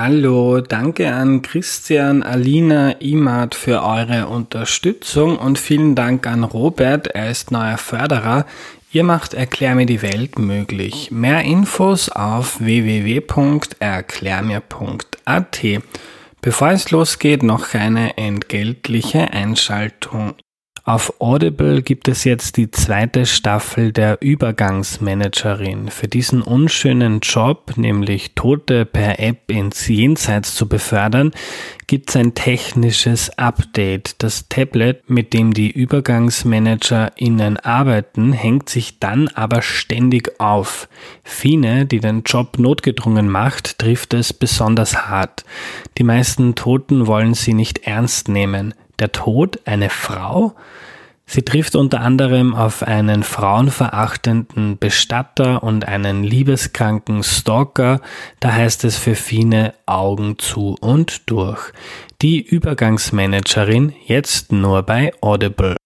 [0.00, 7.32] Hallo, danke an Christian, Alina, Imad für eure Unterstützung und vielen Dank an Robert, er
[7.32, 8.46] ist neuer Förderer.
[8.92, 11.10] Ihr macht Erklär mir die Welt möglich.
[11.10, 15.60] Mehr Infos auf www.erklärmir.at.
[16.42, 20.36] Bevor es losgeht, noch eine entgeltliche Einschaltung.
[20.88, 25.88] Auf Audible gibt es jetzt die zweite Staffel der Übergangsmanagerin.
[25.88, 31.32] Für diesen unschönen Job, nämlich Tote per App ins Jenseits zu befördern,
[31.88, 34.22] gibt es ein technisches Update.
[34.22, 40.88] Das Tablet, mit dem die UbergangsmanagerInnen arbeiten, hängt sich dann aber ständig auf.
[41.22, 45.44] Fine, die den Job notgedrungen macht, trifft es besonders hart.
[45.98, 50.54] Die meisten Toten wollen sie nicht ernst nehmen der Tod eine Frau?
[51.30, 58.00] Sie trifft unter anderem auf einen frauenverachtenden Bestatter und einen liebeskranken Stalker,
[58.40, 61.72] da heißt es für Fine Augen zu und durch.
[62.22, 65.76] Die Übergangsmanagerin jetzt nur bei Audible.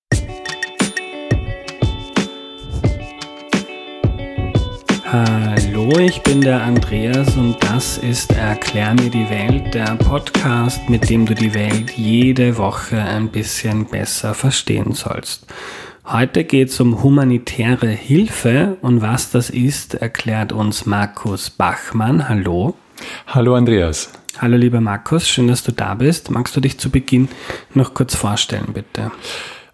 [5.12, 11.10] Hallo, ich bin der Andreas und das ist Erklär mir die Welt, der Podcast, mit
[11.10, 15.44] dem du die Welt jede Woche ein bisschen besser verstehen sollst.
[16.06, 22.30] Heute geht es um humanitäre Hilfe und was das ist, erklärt uns Markus Bachmann.
[22.30, 22.74] Hallo.
[23.26, 24.10] Hallo Andreas.
[24.38, 26.30] Hallo lieber Markus, schön, dass du da bist.
[26.30, 27.28] Magst du dich zu Beginn
[27.74, 29.10] noch kurz vorstellen, bitte?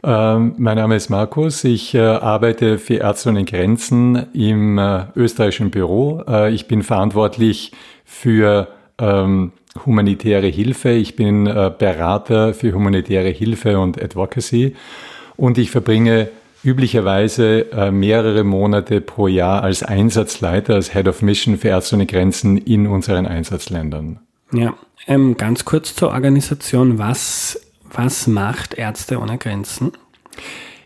[0.02, 1.64] Ähm, mein Name ist Markus.
[1.64, 6.22] Ich äh, arbeite für Ärzte ohne Grenzen im äh, österreichischen Büro.
[6.28, 7.72] Äh, ich bin verantwortlich
[8.04, 9.52] für ähm,
[9.84, 10.90] humanitäre Hilfe.
[10.90, 14.74] Ich bin Berater für humanitäre Hilfe und Advocacy.
[15.36, 16.30] Und ich verbringe
[16.64, 22.56] üblicherweise mehrere Monate pro Jahr als Einsatzleiter, als Head of Mission für Ärzte ohne Grenzen
[22.56, 24.18] in unseren Einsatzländern.
[24.52, 24.74] Ja,
[25.06, 26.98] ähm, ganz kurz zur Organisation.
[26.98, 27.60] Was
[27.92, 29.92] was macht Ärzte ohne Grenzen?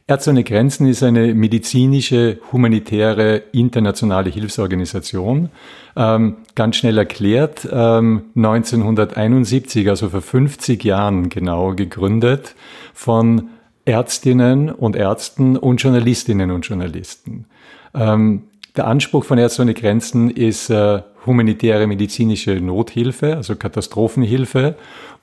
[0.07, 5.51] Ärzte ohne Grenzen ist eine medizinische, humanitäre, internationale Hilfsorganisation.
[5.97, 12.55] Ähm, ganz schnell erklärt, ähm, 1971, also vor 50 Jahren genau gegründet,
[12.95, 13.51] von
[13.85, 17.47] Ärztinnen und Ärzten und Journalistinnen und Journalisten.
[17.95, 18.45] Ähm,
[18.77, 24.77] der Anspruch von Ärzte ohne Grenzen ist äh, humanitäre medizinische Nothilfe, also Katastrophenhilfe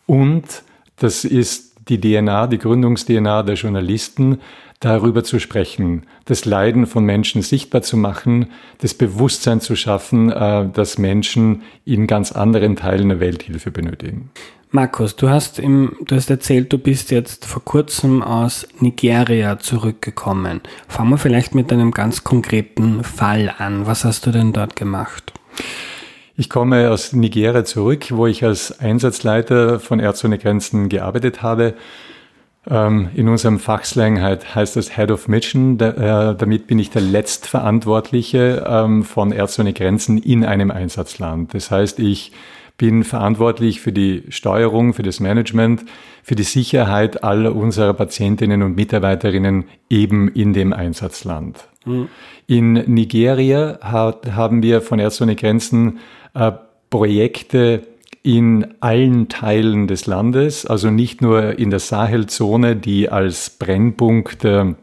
[0.05, 0.63] und
[0.97, 4.39] das ist die DNA, die Gründungs-DNA der Journalisten,
[4.79, 10.69] darüber zu sprechen, das Leiden von Menschen sichtbar zu machen, das Bewusstsein zu schaffen, äh,
[10.69, 14.29] dass Menschen in ganz anderen Teilen der Welt Hilfe benötigen.
[14.71, 20.61] Markus, du hast, im, du hast erzählt, du bist jetzt vor kurzem aus Nigeria zurückgekommen.
[20.87, 23.87] Fangen wir vielleicht mit einem ganz konkreten Fall an.
[23.87, 25.33] Was hast du denn dort gemacht?
[26.39, 31.73] Ich komme aus Nigeria zurück, wo ich als Einsatzleiter von Ärzte ohne Grenzen gearbeitet habe.
[32.65, 35.77] Ähm, in unserem Fachslang heißt das Head of Mission.
[35.81, 41.53] Äh, damit bin ich der Letztverantwortliche ähm, von Ärzte ohne Grenzen in einem Einsatzland.
[41.53, 42.31] Das heißt, ich
[42.77, 45.83] bin verantwortlich für die Steuerung, für das Management,
[46.23, 51.67] für die Sicherheit aller unserer Patientinnen und Mitarbeiterinnen eben in dem Einsatzland.
[51.83, 52.07] Mhm.
[52.47, 55.99] In Nigeria haben wir von Ärzte ohne Grenzen
[56.39, 56.51] äh,
[56.89, 57.83] Projekte
[58.23, 64.75] in allen Teilen des Landes, also nicht nur in der Sahelzone, die als Brennpunkt äh,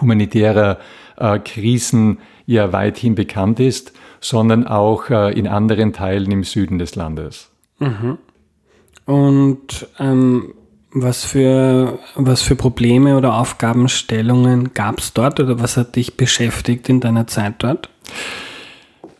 [0.00, 0.78] humanitärer
[1.16, 6.96] äh, Krisen ja weithin bekannt ist, sondern auch äh, in anderen Teilen im Süden des
[6.96, 7.50] Landes.
[7.78, 8.18] Mhm.
[9.04, 10.54] Und ähm,
[10.90, 16.88] was, für, was für Probleme oder Aufgabenstellungen gab es dort oder was hat dich beschäftigt
[16.88, 17.88] in deiner Zeit dort?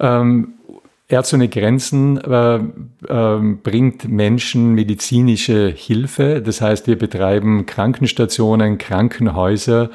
[0.00, 0.54] Ähm,
[1.10, 2.60] Ärzte ohne Grenzen äh, äh,
[3.62, 6.42] bringt Menschen medizinische Hilfe.
[6.42, 9.88] Das heißt, wir betreiben Krankenstationen, Krankenhäuser.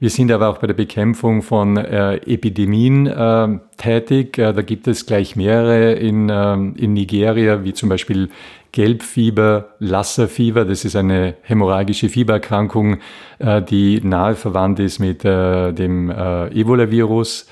[0.00, 4.38] Wir sind aber auch bei der Bekämpfung von äh, Epidemien äh, tätig.
[4.38, 8.28] Äh, da gibt es gleich mehrere in, äh, in Nigeria, wie zum Beispiel
[8.72, 10.64] Gelbfieber, Lasserfieber.
[10.64, 12.98] Das ist eine hämorrhagische Fiebererkrankung,
[13.38, 17.46] äh, die nahe verwandt ist mit äh, dem Ebola-Virus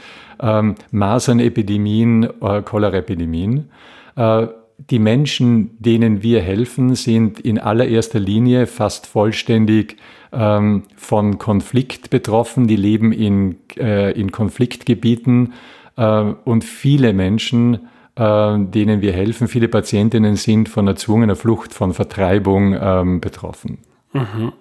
[0.44, 3.70] ähm, Masernepidemien, äh, Choleraepidemien.
[4.16, 4.46] Äh,
[4.90, 9.96] die Menschen, denen wir helfen, sind in allererster Linie fast vollständig
[10.32, 12.66] ähm, von Konflikt betroffen.
[12.66, 15.54] Die leben in, äh, in Konfliktgebieten
[15.96, 21.94] äh, und viele Menschen, äh, denen wir helfen, viele Patientinnen sind von erzwungener Flucht, von
[21.94, 23.78] Vertreibung ähm, betroffen.
[24.12, 24.52] Mhm.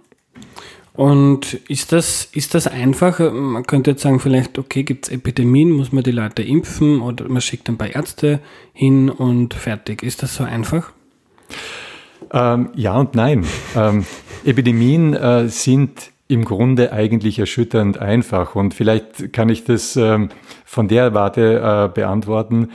[0.95, 3.19] Und ist das, ist das einfach?
[3.19, 7.27] Man könnte jetzt sagen, vielleicht, okay, gibt es Epidemien, muss man die Leute impfen oder
[7.27, 8.39] man schickt ein paar Ärzte
[8.73, 10.03] hin und fertig.
[10.03, 10.91] Ist das so einfach?
[12.31, 13.45] Ähm, ja und nein.
[13.75, 14.05] ähm,
[14.45, 18.55] Epidemien äh, sind im Grunde eigentlich erschütternd einfach.
[18.55, 20.29] Und vielleicht kann ich das ähm,
[20.63, 22.69] von der Warte äh, beantworten.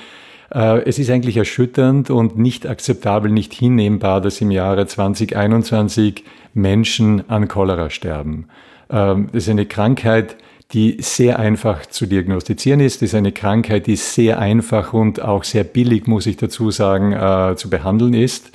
[0.52, 6.24] Äh, es ist eigentlich erschütternd und nicht akzeptabel, nicht hinnehmbar, dass im Jahre 2021
[6.54, 8.48] Menschen an Cholera sterben.
[8.90, 10.36] Ähm, das ist eine Krankheit,
[10.72, 13.00] die sehr einfach zu diagnostizieren ist.
[13.00, 17.12] Das ist eine Krankheit, die sehr einfach und auch sehr billig, muss ich dazu sagen,
[17.12, 18.52] äh, zu behandeln ist.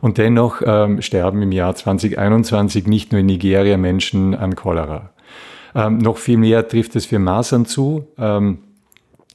[0.00, 5.10] Und dennoch ähm, sterben im Jahr 2021 nicht nur in Nigeria Menschen an Cholera.
[5.76, 8.08] Ähm, noch viel mehr trifft es für Masern zu.
[8.18, 8.58] Ähm,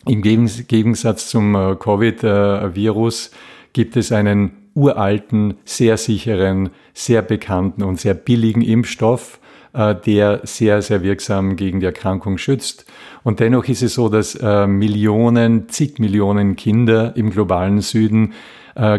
[0.07, 3.31] Im Gegensatz zum äh, Covid-Virus
[3.73, 9.39] gibt es einen uralten, sehr sicheren, sehr bekannten und sehr billigen Impfstoff,
[9.73, 12.85] äh, der sehr, sehr wirksam gegen die Erkrankung schützt.
[13.23, 18.33] Und dennoch ist es so, dass äh, Millionen, zig Millionen Kinder im globalen Süden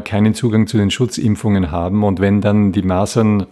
[0.02, 2.02] keinen Zugang zu den Schutzimpfungen haben.
[2.02, 3.46] Und wenn dann die Masern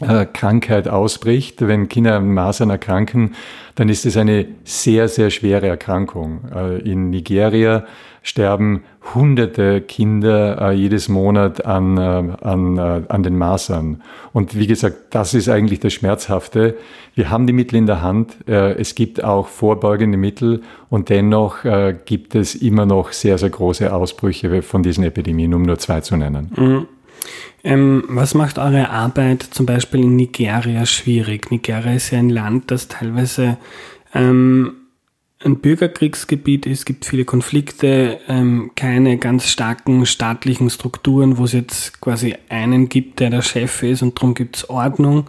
[0.00, 3.34] äh, Krankheit ausbricht, wenn Kinder an Masern erkranken,
[3.74, 6.40] dann ist es eine sehr, sehr schwere Erkrankung.
[6.54, 7.84] Äh, in Nigeria
[8.22, 8.84] sterben
[9.14, 14.02] hunderte Kinder äh, jedes Monat an, an, an den Masern.
[14.32, 16.76] Und wie gesagt, das ist eigentlich das Schmerzhafte.
[17.14, 18.36] Wir haben die Mittel in der Hand.
[18.46, 21.64] Es gibt auch vorbeugende Mittel und dennoch
[22.06, 26.16] gibt es immer noch sehr, sehr große Ausbrüche von diesen Epidemien, um nur zwei zu
[26.16, 26.52] nennen.
[26.56, 26.86] Mhm.
[27.64, 31.50] Ähm, was macht eure Arbeit zum Beispiel in Nigeria schwierig?
[31.50, 33.56] Nigeria ist ja ein Land, das teilweise
[34.14, 34.74] ähm,
[35.44, 42.00] ein Bürgerkriegsgebiet ist, gibt viele Konflikte, ähm, keine ganz starken staatlichen Strukturen, wo es jetzt
[42.00, 45.28] quasi einen gibt, der der Chef ist und darum gibt es Ordnung.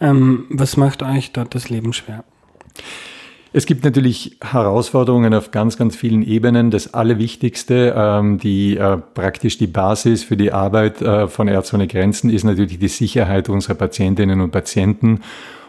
[0.00, 2.24] Ähm, was macht euch dort das Leben schwer?
[3.54, 6.70] Es gibt natürlich Herausforderungen auf ganz, ganz vielen Ebenen.
[6.70, 11.86] Das Allerwichtigste, ähm, die äh, praktisch die Basis für die Arbeit äh, von Ärzte ohne
[11.86, 15.20] Grenzen ist natürlich die Sicherheit unserer Patientinnen und Patienten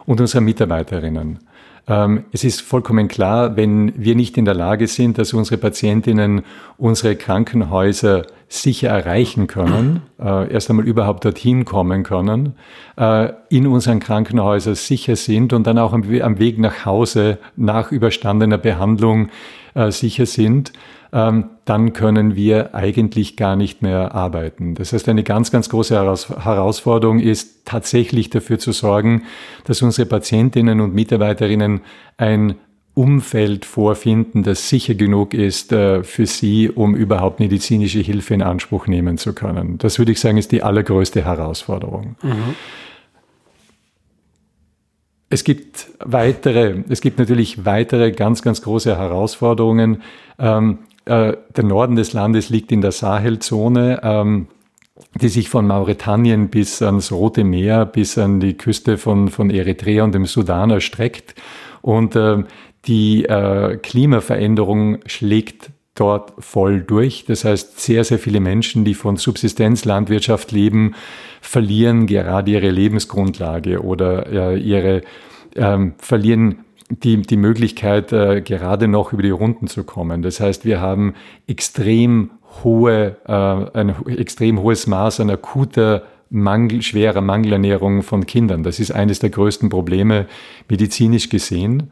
[0.05, 1.39] und unserer Mitarbeiterinnen.
[1.85, 6.43] Ähm, es ist vollkommen klar, wenn wir nicht in der Lage sind, dass unsere Patientinnen
[6.77, 12.53] unsere Krankenhäuser sicher erreichen können, äh, erst einmal überhaupt dorthin kommen können,
[12.97, 18.59] äh, in unseren Krankenhäusern sicher sind und dann auch am, Weg nach Hause nach überstandener
[18.59, 19.29] Behandlung
[19.73, 20.71] äh, sicher sind,
[21.11, 24.75] ähm, dann können wir eigentlich gar nicht mehr arbeiten.
[24.75, 29.23] Das heißt, eine ganz, ganz große Herausforderung ist tatsächlich dafür zu sorgen,
[29.65, 31.81] dass unsere Patientinnen und Mitarbeiterinnen
[32.17, 32.55] ein
[32.95, 38.85] Umfeld vorfinden, das sicher genug ist äh, für sie, um überhaupt medizinische Hilfe in Anspruch
[38.85, 39.79] nehmen zu können.
[39.79, 42.15] Das würde ich sagen, ist die allergrößte Herausforderung.
[42.21, 42.55] Mhm.
[45.29, 50.03] Es gibt weitere, es gibt natürlich weitere ganz, ganz große Herausforderungen.
[50.37, 54.47] Ähm, äh, der Norden des Landes liegt in der Sahelzone, ähm,
[55.19, 60.03] die sich von Mauretanien bis ans Rote Meer, bis an die Küste von, von Eritrea
[60.03, 61.33] und dem Sudan erstreckt.
[61.81, 62.43] Und äh,
[62.85, 67.25] die äh, Klimaveränderung schlägt dort voll durch.
[67.25, 70.95] Das heißt, sehr, sehr viele Menschen, die von Subsistenzlandwirtschaft leben,
[71.41, 75.01] verlieren gerade ihre Lebensgrundlage oder äh, ihre
[75.55, 80.21] ähm, verlieren die, die Möglichkeit, äh, gerade noch über die Runden zu kommen.
[80.21, 81.13] Das heißt, wir haben
[81.47, 82.31] extrem
[82.63, 88.63] hohe, äh, ein extrem hohes Maß an akuter Mangel, schwerer Mangelernährung von Kindern.
[88.63, 90.25] Das ist eines der größten Probleme
[90.67, 91.91] medizinisch gesehen.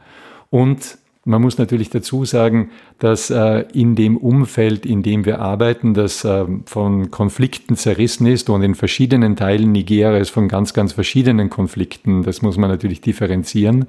[0.51, 5.93] Und man muss natürlich dazu sagen, dass äh, in dem Umfeld, in dem wir arbeiten,
[5.93, 11.49] das äh, von Konflikten zerrissen ist und in verschiedenen Teilen Nigerias von ganz, ganz verschiedenen
[11.49, 13.85] Konflikten, das muss man natürlich differenzieren,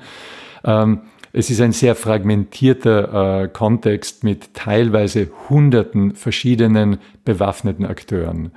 [0.65, 1.01] ähm,
[1.33, 8.53] es ist ein sehr fragmentierter äh, Kontext mit teilweise hunderten verschiedenen bewaffneten Akteuren.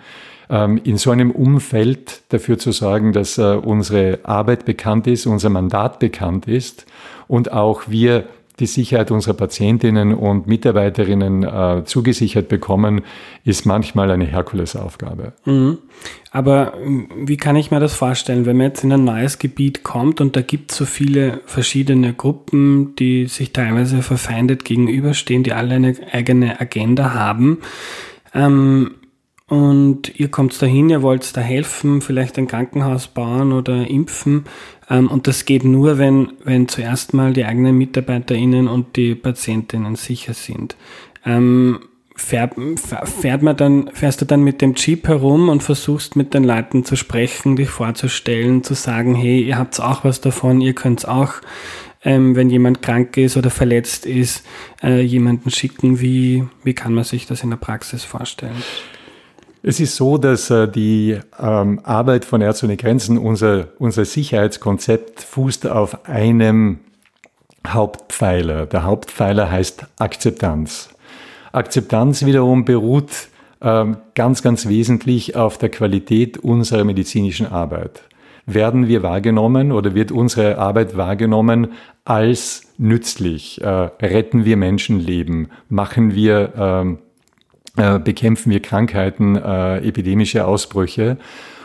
[0.50, 5.50] Ähm, in so einem Umfeld dafür zu sorgen, dass äh, unsere Arbeit bekannt ist, unser
[5.50, 6.86] Mandat bekannt ist
[7.27, 8.25] und auch wir
[8.60, 13.02] die Sicherheit unserer Patientinnen und Mitarbeiterinnen äh, zugesichert bekommen,
[13.44, 15.34] ist manchmal eine Herkulesaufgabe.
[15.46, 15.80] Mhm.
[16.32, 19.84] Aber ähm, wie kann ich mir das vorstellen, wenn man jetzt in ein neues Gebiet
[19.84, 25.54] kommt und da gibt es so viele verschiedene Gruppen, die sich teilweise verfeindet gegenüberstehen, die
[25.54, 27.60] alle eine eigene Agenda haben?
[28.34, 28.92] Ähm,
[29.48, 34.46] und ihr kommt dahin, ihr wollt da helfen, vielleicht ein Krankenhaus bauen oder impfen.
[34.89, 39.96] Ähm, und das geht nur, wenn, wenn zuerst mal die eigenen MitarbeiterInnen und die Patientinnen
[39.96, 40.75] sicher sind.
[41.25, 41.80] Ähm,
[42.15, 42.54] fährt,
[43.04, 46.86] fährt man dann, fährst du dann mit dem Jeep herum und versuchst mit den Leuten
[46.86, 51.34] zu sprechen, dich vorzustellen, zu sagen, hey, ihr habt auch was davon, ihr könnt auch,
[52.04, 54.46] ähm, wenn jemand krank ist oder verletzt ist,
[54.84, 56.00] äh, jemanden schicken.
[56.00, 58.63] Wie, wie kann man sich das in der Praxis vorstellen?
[59.68, 65.22] Es ist so, dass äh, die ähm, Arbeit von Ärzte ohne Grenzen, unser, unser Sicherheitskonzept
[65.22, 66.82] fußt auf einem
[67.68, 68.68] Hauptpfeiler.
[68.68, 70.90] Der Hauptpfeiler heißt Akzeptanz.
[71.52, 73.10] Akzeptanz wiederum beruht
[73.60, 78.04] ähm, ganz, ganz wesentlich auf der Qualität unserer medizinischen Arbeit.
[78.46, 81.70] Werden wir wahrgenommen oder wird unsere Arbeit wahrgenommen
[82.04, 83.60] als nützlich?
[83.62, 85.48] Äh, retten wir Menschenleben?
[85.70, 87.00] Machen wir, ähm,
[87.77, 91.17] äh, bekämpfen wir Krankheiten, äh, epidemische Ausbrüche?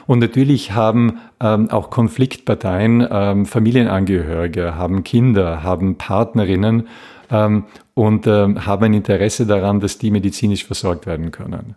[0.06, 6.88] Und natürlich haben ähm, auch Konfliktparteien ähm, Familienangehörige, haben Kinder, haben Partnerinnen
[7.30, 7.64] ähm,
[7.94, 11.76] und ähm, haben ein Interesse daran, dass die medizinisch versorgt werden können.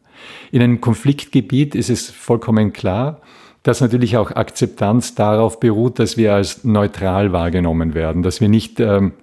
[0.52, 3.22] In einem Konfliktgebiet ist es vollkommen klar,
[3.62, 8.80] dass natürlich auch Akzeptanz darauf beruht, dass wir als neutral wahrgenommen werden, dass wir nicht
[8.80, 9.14] ähm,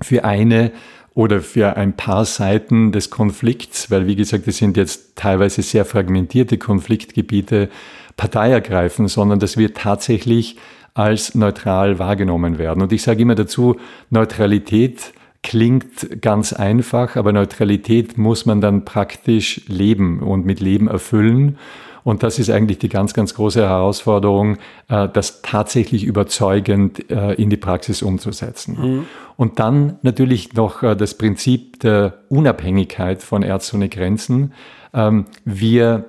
[0.00, 0.72] für eine
[1.14, 5.84] oder für ein paar Seiten des Konflikts, weil wie gesagt, es sind jetzt teilweise sehr
[5.84, 7.68] fragmentierte Konfliktgebiete,
[8.16, 10.56] Partei ergreifen, sondern dass wir tatsächlich
[10.94, 12.82] als neutral wahrgenommen werden.
[12.82, 13.76] Und ich sage immer dazu,
[14.10, 15.12] Neutralität
[15.42, 21.56] klingt ganz einfach, aber Neutralität muss man dann praktisch leben und mit Leben erfüllen.
[22.02, 24.56] Und das ist eigentlich die ganz, ganz große Herausforderung,
[24.88, 28.78] äh, das tatsächlich überzeugend äh, in die Praxis umzusetzen.
[28.80, 29.06] Mhm.
[29.40, 34.52] Und dann natürlich noch äh, das Prinzip der Unabhängigkeit von Ärzte ohne Grenzen.
[34.92, 36.04] Ähm, wir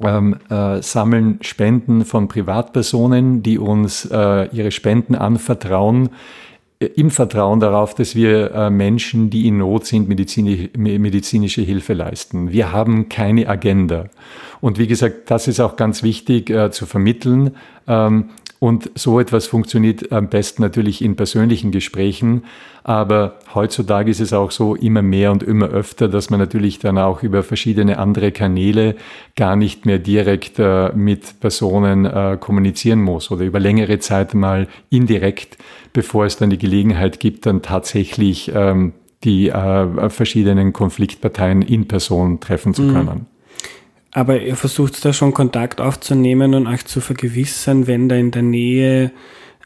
[0.00, 6.08] ähm, äh, sammeln Spenden von Privatpersonen, die uns äh, ihre Spenden anvertrauen
[6.80, 12.52] im Vertrauen darauf, dass wir äh, Menschen, die in Not sind, medizinische Hilfe leisten.
[12.52, 14.06] Wir haben keine Agenda.
[14.62, 17.54] Und wie gesagt, das ist auch ganz wichtig äh, zu vermitteln.
[17.86, 18.30] Ähm,
[18.60, 22.44] und so etwas funktioniert am besten natürlich in persönlichen Gesprächen.
[22.84, 26.98] Aber heutzutage ist es auch so immer mehr und immer öfter, dass man natürlich dann
[26.98, 28.96] auch über verschiedene andere Kanäle
[29.34, 34.68] gar nicht mehr direkt äh, mit Personen äh, kommunizieren muss oder über längere Zeit mal
[34.90, 35.56] indirekt,
[35.94, 38.92] bevor es dann die Gelegenheit gibt, dann tatsächlich ähm,
[39.24, 42.92] die äh, verschiedenen Konfliktparteien in Person treffen zu mhm.
[42.92, 43.26] können.
[44.12, 48.42] Aber ihr versucht da schon Kontakt aufzunehmen und euch zu vergewissern, wenn da in der
[48.42, 49.12] Nähe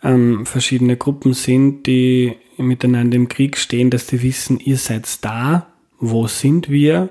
[0.03, 5.67] ähm, verschiedene Gruppen sind, die miteinander im Krieg stehen, dass die wissen, ihr seid da,
[5.99, 7.09] wo sind wir?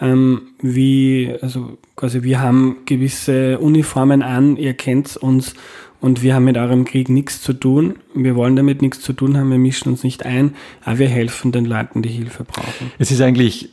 [0.00, 5.54] Ähm, wie, also quasi wir haben gewisse Uniformen an, ihr kennt uns
[6.00, 7.94] und wir haben mit eurem Krieg nichts zu tun.
[8.12, 11.52] Wir wollen damit nichts zu tun haben, wir mischen uns nicht ein, aber wir helfen
[11.52, 12.90] den Leuten, die Hilfe brauchen.
[12.98, 13.70] Es ist eigentlich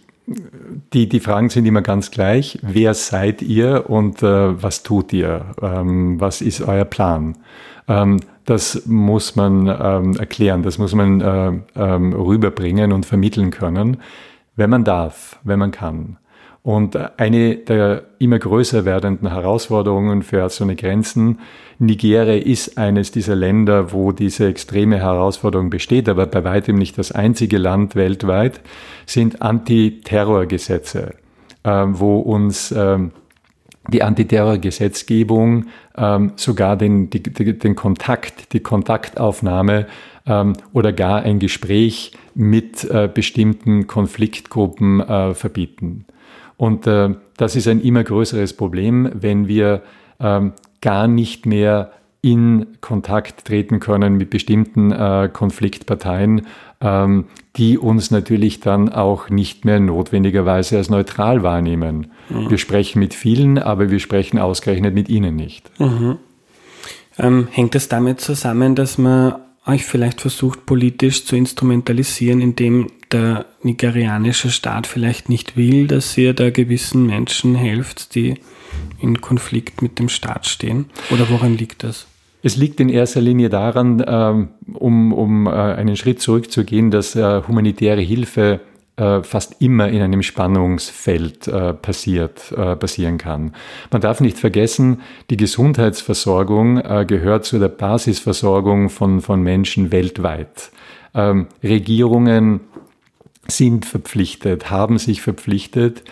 [0.93, 2.59] die, die Fragen sind immer ganz gleich.
[2.62, 5.55] Wer seid ihr und äh, was tut ihr?
[5.62, 7.38] Ähm, was ist euer Plan?
[7.88, 13.98] Ähm, das muss man ähm, erklären, das muss man äh, ähm, rüberbringen und vermitteln können,
[14.55, 16.17] wenn man darf, wenn man kann.
[16.61, 21.39] Und eine der immer größer werdenden Herausforderungen für Ärzte ohne Grenzen,
[21.79, 27.13] Nigeria ist eines dieser Länder, wo diese extreme Herausforderung besteht, aber bei weitem nicht das
[27.13, 28.59] einzige Land weltweit,
[29.05, 31.15] sind Antiterrorgesetze,
[31.63, 32.99] äh, wo uns äh,
[33.87, 39.87] die Antiterrorgesetzgebung ähm, sogar den, den Kontakt, die Kontaktaufnahme
[40.27, 46.05] ähm, oder gar ein Gespräch mit äh, bestimmten Konfliktgruppen äh, verbieten.
[46.59, 49.81] Und äh, das ist ein immer größeres Problem, wenn wir
[50.19, 50.51] ähm,
[50.81, 56.47] gar nicht mehr in Kontakt treten können mit bestimmten äh, Konfliktparteien,
[56.81, 62.07] ähm, die uns natürlich dann auch nicht mehr notwendigerweise als neutral wahrnehmen.
[62.27, 62.49] Mhm.
[62.49, 65.71] Wir sprechen mit vielen, aber wir sprechen ausgerechnet mit ihnen nicht.
[65.79, 66.17] Mhm.
[67.17, 69.35] Ähm, hängt das damit zusammen, dass man
[69.69, 76.33] euch vielleicht versucht, politisch zu instrumentalisieren, indem der nigerianische Staat vielleicht nicht will, dass ihr
[76.33, 78.35] da gewissen Menschen helft, die
[79.01, 80.85] in Konflikt mit dem Staat stehen?
[81.11, 82.07] Oder woran liegt das?
[82.41, 87.41] Es liegt in erster Linie daran, ähm, um, um äh, einen Schritt zurückzugehen, dass äh,
[87.47, 88.61] humanitäre Hilfe
[88.99, 91.51] äh, fast immer in einem Spannungsfeld
[91.81, 93.53] passiert, passieren kann.
[93.91, 96.75] Man darf nicht vergessen, die Gesundheitsversorgung
[97.07, 100.71] gehört zu der Basisversorgung von, von Menschen weltweit.
[101.13, 102.61] Ähm, Regierungen
[103.47, 106.03] sind verpflichtet, haben sich verpflichtet,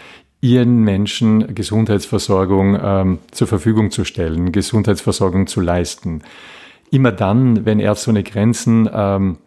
[0.42, 6.22] ihren Menschen Gesundheitsversorgung ähm, zur Verfügung zu stellen, Gesundheitsversorgung zu leisten.
[6.92, 9.38] Immer dann, wenn Ärzte ohne Grenzen ähm,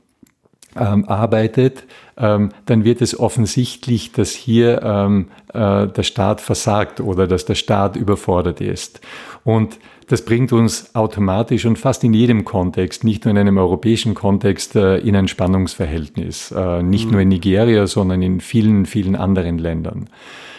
[0.78, 1.84] ähm, arbeitet,
[2.16, 7.54] ähm, dann wird es offensichtlich, dass hier ähm, äh, der Staat versagt oder dass der
[7.54, 9.00] Staat überfordert ist.
[9.44, 14.14] Und das bringt uns automatisch und fast in jedem Kontext, nicht nur in einem europäischen
[14.14, 16.50] Kontext, äh, in ein Spannungsverhältnis.
[16.50, 17.12] Äh, nicht mhm.
[17.12, 20.08] nur in Nigeria, sondern in vielen, vielen anderen Ländern.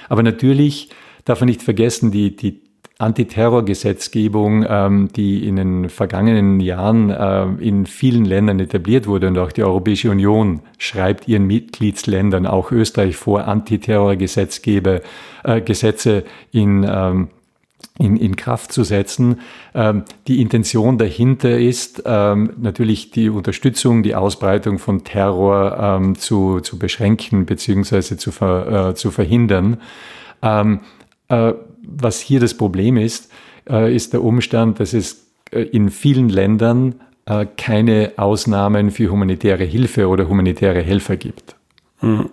[0.08, 0.90] Aber natürlich
[1.26, 2.62] darf man nicht vergessen, die, die
[3.02, 9.52] Antiterrorgesetzgebung, ähm, die in den vergangenen Jahren äh, in vielen Ländern etabliert wurde und auch
[9.52, 15.02] die Europäische Union schreibt ihren Mitgliedsländern, auch Österreich vor, Antiterrorgesetzgeber,
[15.44, 17.30] äh, Gesetze in ähm,
[17.98, 19.42] in, in Kraft zu setzen.
[19.74, 26.62] Ähm, die Intention dahinter ist ähm, natürlich die Unterstützung, die Ausbreitung von Terror ähm, zu,
[26.62, 28.18] zu beschränken bzw.
[28.18, 29.78] Zu, ver, äh, zu verhindern.
[30.42, 30.80] Ähm,
[31.28, 33.32] äh, was hier das Problem ist,
[33.70, 36.96] äh, ist der Umstand, dass es äh, in vielen Ländern
[37.26, 41.56] äh, keine Ausnahmen für humanitäre Hilfe oder humanitäre Helfer gibt.
[42.00, 42.30] Hm.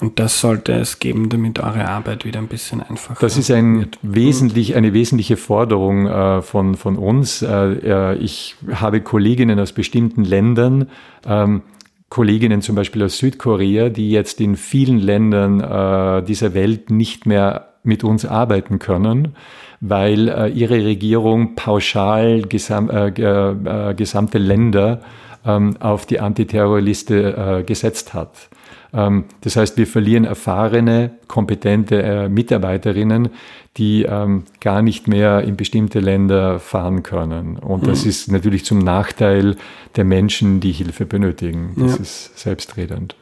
[0.00, 3.80] Und das sollte es geben, damit eure Arbeit wieder ein bisschen einfacher Das ist ein
[3.80, 3.98] wird.
[4.02, 7.42] wesentlich, eine wesentliche Forderung äh, von, von uns.
[7.42, 10.90] Äh, ich habe Kolleginnen aus bestimmten Ländern,
[11.24, 11.62] ähm,
[12.08, 17.73] Kolleginnen zum Beispiel aus Südkorea, die jetzt in vielen Ländern äh, dieser Welt nicht mehr
[17.84, 19.36] mit uns arbeiten können,
[19.80, 25.00] weil äh, ihre Regierung pauschal gesam äh, äh, gesamte Länder
[25.46, 28.48] ähm, auf die Antiterrorliste äh, gesetzt hat.
[28.94, 33.30] Ähm, das heißt, wir verlieren erfahrene, kompetente äh, Mitarbeiterinnen,
[33.76, 37.56] die ähm, gar nicht mehr in bestimmte Länder fahren können.
[37.58, 37.86] Und mhm.
[37.88, 39.56] das ist natürlich zum Nachteil
[39.96, 41.74] der Menschen, die Hilfe benötigen.
[41.76, 42.02] Das ja.
[42.02, 43.16] ist selbstredend.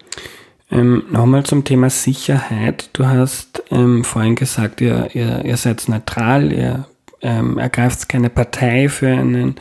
[0.72, 2.88] Ähm, Nochmal zum Thema Sicherheit.
[2.94, 6.86] Du hast ähm, vorhin gesagt, ihr, ihr, ihr seid neutral, ihr
[7.20, 9.56] ähm, ergreift keine Partei für einen,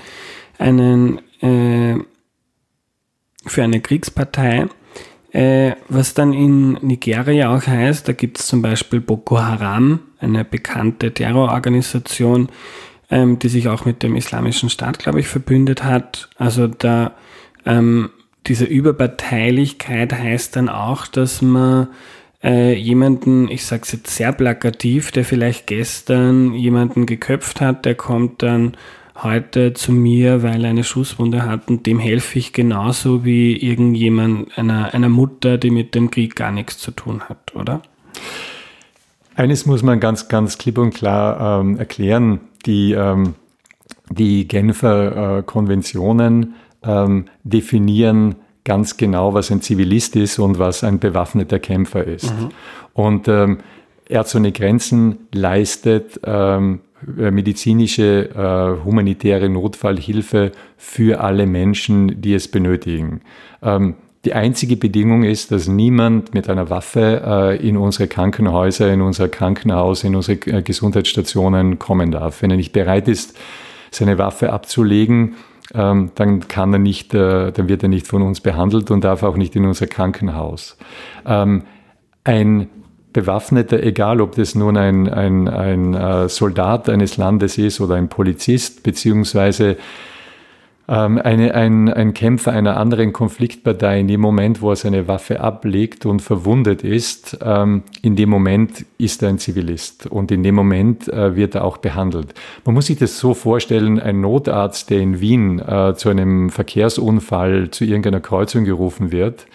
[0.57, 1.97] einen äh,
[3.45, 4.67] für eine Kriegspartei.
[5.33, 10.45] Äh, was dann in Nigeria auch heißt, da gibt es zum Beispiel Boko Haram, eine
[10.45, 12.47] bekannte Terrororganisation,
[13.09, 16.29] ähm, die sich auch mit dem Islamischen Staat, glaube ich, verbündet hat.
[16.37, 17.15] Also da
[17.65, 18.11] ähm,
[18.47, 21.87] diese Überparteilichkeit heißt dann auch, dass man
[22.43, 27.95] äh, jemanden, ich sage es jetzt sehr plakativ, der vielleicht gestern jemanden geköpft hat, der
[27.95, 28.75] kommt dann
[29.15, 34.57] heute zu mir, weil er eine Schusswunde hat und dem helfe ich genauso wie irgendjemand,
[34.57, 37.81] einer, einer Mutter, die mit dem Krieg gar nichts zu tun hat, oder?
[39.35, 42.41] Eines muss man ganz, ganz klipp und klar ähm, erklären.
[42.65, 43.35] Die, ähm,
[44.09, 50.99] die Genfer äh, Konventionen ähm, definieren ganz genau, was ein Zivilist ist und was ein
[50.99, 52.31] bewaffneter Kämpfer ist.
[52.31, 52.49] Mhm.
[52.93, 53.59] Und ähm,
[54.07, 56.81] Ärzte ohne Grenzen leistet ähm,
[57.17, 63.21] äh, medizinische, äh, humanitäre Notfallhilfe für alle Menschen, die es benötigen.
[63.63, 69.01] Ähm, die einzige Bedingung ist, dass niemand mit einer Waffe äh, in unsere Krankenhäuser, in
[69.01, 72.43] unser Krankenhaus, in unsere äh, Gesundheitsstationen kommen darf.
[72.43, 73.35] Wenn er nicht bereit ist,
[73.89, 75.35] seine Waffe abzulegen,
[75.73, 79.23] ähm, dann kann er nicht, äh, dann wird er nicht von uns behandelt und darf
[79.23, 80.77] auch nicht in unser Krankenhaus.
[81.25, 81.63] Ähm,
[82.23, 82.69] ein
[83.13, 88.07] Bewaffneter, egal ob das nun ein, ein, ein äh, Soldat eines Landes ist oder ein
[88.07, 89.77] Polizist, beziehungsweise
[90.87, 95.39] ähm, eine, ein, ein Kämpfer einer anderen Konfliktpartei in dem Moment, wo er seine Waffe
[95.39, 100.55] ablegt und verwundet ist, ähm, in dem Moment ist er ein Zivilist und in dem
[100.55, 102.33] Moment äh, wird er auch behandelt.
[102.65, 107.69] Man muss sich das so vorstellen, ein Notarzt, der in Wien äh, zu einem Verkehrsunfall,
[107.71, 109.45] zu irgendeiner Kreuzung gerufen wird,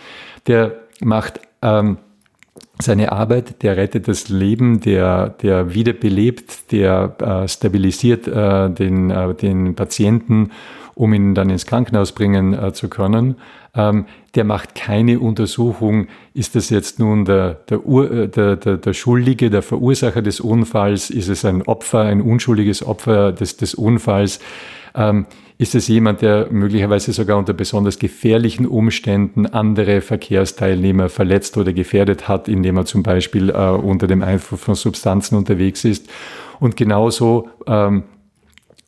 [0.46, 1.98] der macht ähm,
[2.78, 9.34] seine Arbeit, der rettet das Leben, der, der wiederbelebt, der äh, stabilisiert äh, den, äh,
[9.34, 10.50] den Patienten
[10.96, 13.36] um ihn dann ins Krankenhaus bringen äh, zu können.
[13.74, 18.78] Ähm, der macht keine Untersuchung, ist das jetzt nun der, der, Ur, äh, der, der,
[18.78, 23.74] der Schuldige, der Verursacher des Unfalls, ist es ein Opfer, ein unschuldiges Opfer des, des
[23.74, 24.40] Unfalls.
[24.94, 25.26] Ähm,
[25.58, 32.26] ist es jemand, der möglicherweise sogar unter besonders gefährlichen Umständen andere Verkehrsteilnehmer verletzt oder gefährdet
[32.26, 36.08] hat, indem er zum Beispiel äh, unter dem Einfluss von Substanzen unterwegs ist?
[36.58, 38.04] Und genauso, ähm,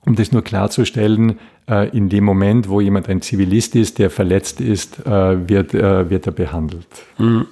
[0.07, 5.05] um das nur klarzustellen, in dem Moment, wo jemand ein Zivilist ist, der verletzt ist,
[5.07, 6.87] äh, wird, äh, wird er behandelt.
[7.19, 7.47] Mhm.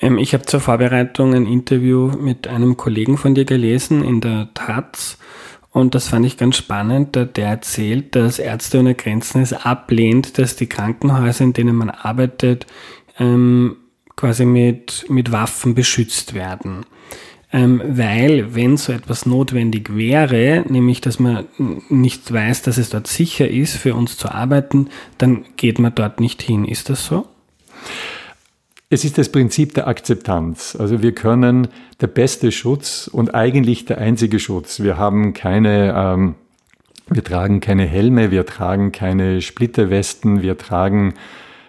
[0.00, 4.48] Ähm, ich habe zur Vorbereitung ein Interview mit einem Kollegen von dir gelesen in der
[4.54, 5.18] Taz.
[5.72, 10.38] Und das fand ich ganz spannend, da der erzählt, dass Ärzte ohne Grenzen es ablehnt,
[10.38, 12.66] dass die Krankenhäuser, in denen man arbeitet,
[13.18, 13.76] ähm,
[14.16, 16.84] quasi mit, mit Waffen beschützt werden
[17.52, 21.46] ähm, weil wenn so etwas notwendig wäre, nämlich dass man
[21.88, 26.20] nicht weiß, dass es dort sicher ist, für uns zu arbeiten, dann geht man dort
[26.20, 26.64] nicht hin.
[26.64, 27.26] Ist das so?
[28.88, 30.76] Es ist das Prinzip der Akzeptanz.
[30.78, 31.68] Also wir können
[32.00, 34.80] der beste Schutz und eigentlich der einzige Schutz.
[34.80, 36.34] Wir haben keine, ähm,
[37.08, 41.14] wir tragen keine Helme, wir tragen keine Splitterwesten, wir tragen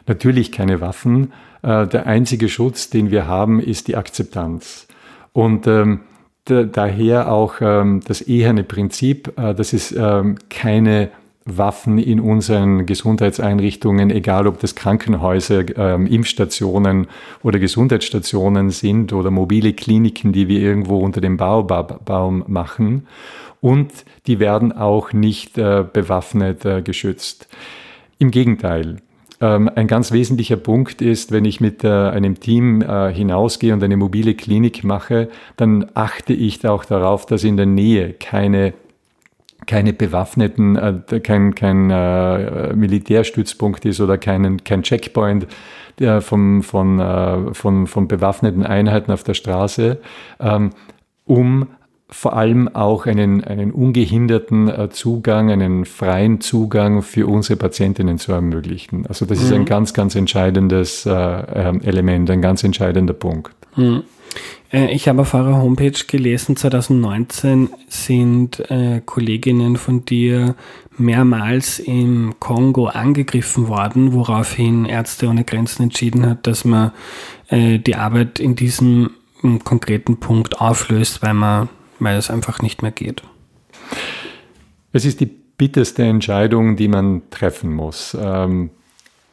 [0.08, 1.32] natürlich keine Waffen.
[1.62, 4.88] Äh, der einzige Schutz, den wir haben, ist die Akzeptanz.
[5.34, 6.02] Und ähm,
[6.46, 11.10] daher auch ähm, das eherne Prinzip, äh, dass es ähm, keine
[11.46, 17.08] Waffen in unseren Gesundheitseinrichtungen, egal ob das Krankenhäuser, ähm, Impfstationen
[17.42, 23.08] oder Gesundheitsstationen sind oder mobile Kliniken, die wir irgendwo unter dem Baum machen.
[23.60, 23.92] Und
[24.28, 27.48] die werden auch nicht äh, bewaffnet äh, geschützt.
[28.20, 28.98] Im Gegenteil.
[29.42, 33.84] Ähm, ein ganz wesentlicher Punkt ist, wenn ich mit äh, einem Team äh, hinausgehe und
[33.84, 38.74] eine mobile Klinik mache, dann achte ich auch darauf, dass in der Nähe keine
[39.68, 41.88] keine bewaffneten, äh, kein, kein
[42.76, 45.46] Militärstützpunkt ist oder kein, kein Checkpoint
[46.22, 50.00] vom, von, von, von bewaffneten Einheiten auf der Straße,
[50.40, 50.72] ähm,
[51.26, 51.68] um
[52.14, 58.34] vor allem auch einen, einen ungehinderten äh, Zugang, einen freien Zugang für unsere Patientinnen zu
[58.34, 59.06] ermöglichen.
[59.08, 59.46] Also das mhm.
[59.46, 59.66] ist ein mhm.
[59.66, 63.54] ganz, ganz entscheidendes äh, ähm, Element, ein ganz entscheidender Punkt.
[63.78, 64.04] Mhm.
[64.74, 70.56] Äh, ich habe auf eurer Homepage gelesen, 2019 sind äh, Kolleginnen von dir
[70.98, 76.92] mehrmals im Kongo angegriffen worden, woraufhin Ärzte ohne Grenzen entschieden hat, dass man
[77.54, 79.10] die Arbeit in diesem
[79.66, 81.70] konkreten Punkt auflöst, weil man,
[82.02, 83.24] weil es einfach nicht mehr geht.
[84.92, 88.18] Es ist die bitterste Entscheidung, die man treffen muss.
[88.20, 88.72] Ähm,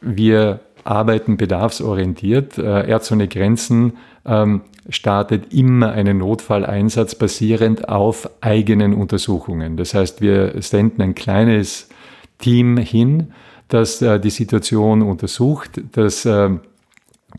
[0.01, 2.57] wir arbeiten bedarfsorientiert.
[2.57, 9.77] Ärzte ohne Grenzen ähm, startet immer einen Notfalleinsatz basierend auf eigenen Untersuchungen.
[9.77, 11.89] Das heißt, wir senden ein kleines
[12.37, 13.33] Team hin,
[13.67, 16.49] das äh, die Situation untersucht, das äh,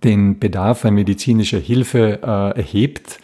[0.04, 3.18] den Bedarf an medizinischer Hilfe äh, erhebt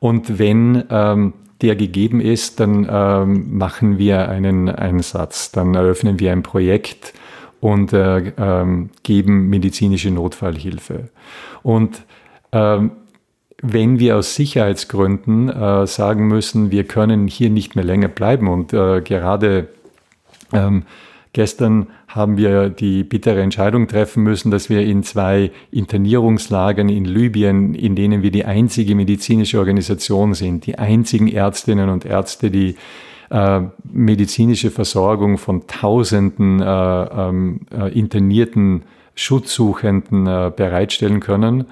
[0.00, 6.32] und wenn ähm, der gegeben ist, dann ähm, machen wir einen Einsatz, dann eröffnen wir
[6.32, 7.14] ein Projekt
[7.60, 11.08] und äh, ähm, geben medizinische Notfallhilfe.
[11.62, 12.02] Und
[12.52, 12.92] ähm,
[13.60, 18.72] wenn wir aus Sicherheitsgründen äh, sagen müssen, wir können hier nicht mehr länger bleiben und
[18.72, 19.68] äh, gerade
[20.52, 20.84] ähm,
[21.38, 27.74] gestern haben wir die bittere Entscheidung treffen müssen, dass wir in zwei Internierungslagern in Libyen,
[27.74, 32.74] in denen wir die einzige medizinische Organisation sind, die einzigen Ärztinnen und Ärzte, die
[33.30, 38.82] äh, medizinische Versorgung von Tausenden äh, ähm, äh, internierten
[39.14, 41.66] Schutzsuchenden äh, bereitstellen können.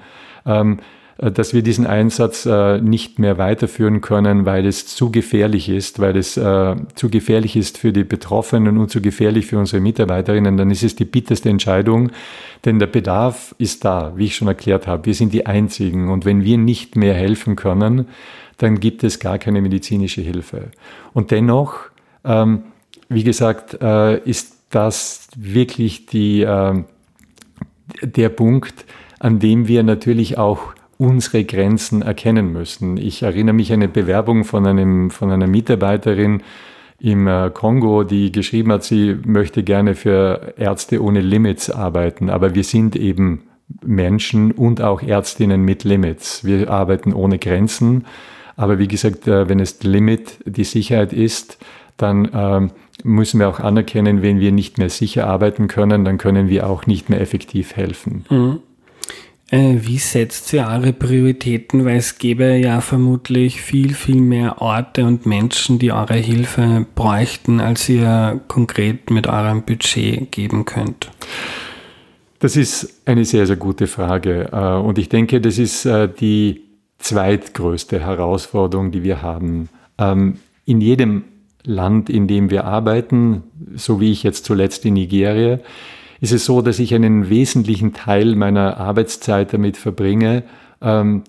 [0.45, 0.81] Ähm, äh,
[1.17, 6.15] dass wir diesen Einsatz äh, nicht mehr weiterführen können, weil es zu gefährlich ist, weil
[6.15, 10.69] es äh, zu gefährlich ist für die Betroffenen und zu gefährlich für unsere Mitarbeiterinnen, dann
[10.69, 12.11] ist es die bitterste Entscheidung,
[12.65, 15.07] denn der Bedarf ist da, wie ich schon erklärt habe.
[15.07, 18.07] Wir sind die Einzigen und wenn wir nicht mehr helfen können,
[18.57, 20.69] dann gibt es gar keine medizinische Hilfe.
[21.13, 21.79] Und dennoch,
[22.25, 22.63] ähm,
[23.09, 26.41] wie gesagt, ist das wirklich die,
[28.01, 28.85] der Punkt,
[29.19, 32.97] an dem wir natürlich auch unsere Grenzen erkennen müssen.
[32.97, 36.41] Ich erinnere mich an eine Bewerbung von, einem, von einer Mitarbeiterin
[36.99, 42.55] im äh, Kongo, die geschrieben hat, sie möchte gerne für Ärzte ohne Limits arbeiten, aber
[42.55, 43.43] wir sind eben
[43.85, 46.43] Menschen und auch Ärztinnen mit Limits.
[46.43, 48.05] Wir arbeiten ohne Grenzen,
[48.55, 51.59] aber wie gesagt, äh, wenn es Limit die Sicherheit ist,
[51.97, 52.71] dann ähm,
[53.03, 56.87] müssen wir auch anerkennen, wenn wir nicht mehr sicher arbeiten können, dann können wir auch
[56.87, 58.25] nicht mehr effektiv helfen.
[58.29, 58.59] Mhm.
[59.49, 61.85] Äh, wie setzt ihr eure Prioritäten?
[61.85, 67.61] Weil es gäbe ja vermutlich viel, viel mehr Orte und Menschen, die eure Hilfe bräuchten,
[67.61, 71.09] als ihr konkret mit eurem Budget geben könnt.
[72.39, 74.49] Das ist eine sehr, sehr gute Frage.
[74.51, 76.61] Äh, und ich denke, das ist äh, die
[76.99, 79.69] zweitgrößte Herausforderung, die wir haben.
[79.97, 81.23] Ähm, in jedem
[81.63, 83.43] Land, in dem wir arbeiten,
[83.75, 85.59] so wie ich jetzt zuletzt in Nigeria,
[86.19, 90.43] ist es so, dass ich einen wesentlichen Teil meiner Arbeitszeit damit verbringe,
[90.81, 91.23] ähm,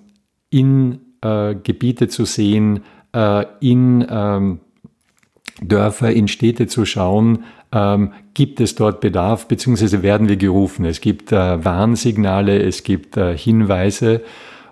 [0.51, 2.81] in äh, Gebiete zu sehen,
[3.13, 4.61] äh, in ähm,
[5.61, 10.85] Dörfer, in Städte zu schauen, ähm, gibt es dort Bedarf, beziehungsweise werden wir gerufen.
[10.85, 14.23] Es gibt äh, Warnsignale, es gibt äh, Hinweise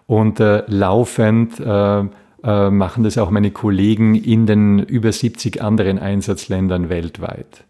[0.07, 2.05] und äh, laufend äh,
[2.43, 7.66] machen das auch meine Kollegen in den über 70 anderen Einsatzländern weltweit.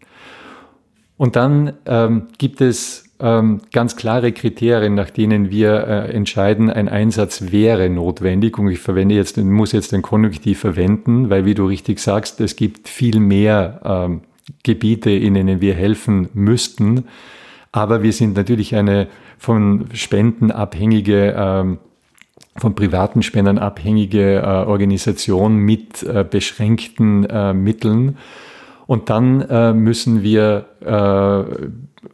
[1.17, 6.87] Und dann ähm, gibt es ähm, ganz klare Kriterien, nach denen wir äh, entscheiden, ein
[6.87, 8.57] Einsatz wäre notwendig.
[8.57, 12.55] Und ich verwende jetzt, muss jetzt den Konjunktiv verwenden, weil, wie du richtig sagst, es
[12.55, 14.21] gibt viel mehr ähm,
[14.63, 17.05] Gebiete, in denen wir helfen müssten.
[17.71, 19.07] Aber wir sind natürlich eine
[19.39, 21.79] von Spenden abhängige ähm,
[22.57, 28.17] von privaten Spendern abhängige äh, Organisation mit äh, beschränkten äh, Mitteln.
[28.87, 31.67] Und dann äh, müssen wir äh,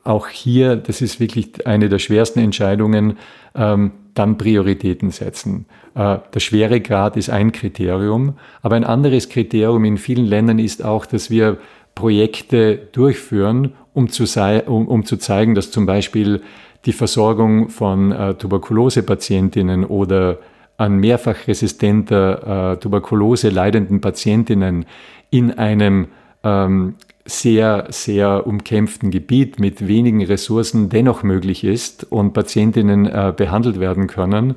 [0.03, 3.17] auch hier, das ist wirklich eine der schwersten Entscheidungen,
[3.55, 5.65] ähm, dann Prioritäten setzen.
[5.95, 11.05] Äh, der Schweregrad ist ein Kriterium, aber ein anderes Kriterium in vielen Ländern ist auch,
[11.05, 11.57] dass wir
[11.95, 14.25] Projekte durchführen, um zu,
[14.65, 16.41] um, um zu zeigen, dass zum Beispiel
[16.85, 20.39] die Versorgung von äh, Tuberkulosepatientinnen oder
[20.77, 24.85] an mehrfach resistenter äh, Tuberkulose leidenden Patientinnen
[25.29, 26.07] in einem
[26.43, 33.79] ähm, sehr, sehr umkämpften Gebiet mit wenigen Ressourcen dennoch möglich ist und Patientinnen äh, behandelt
[33.79, 34.55] werden können,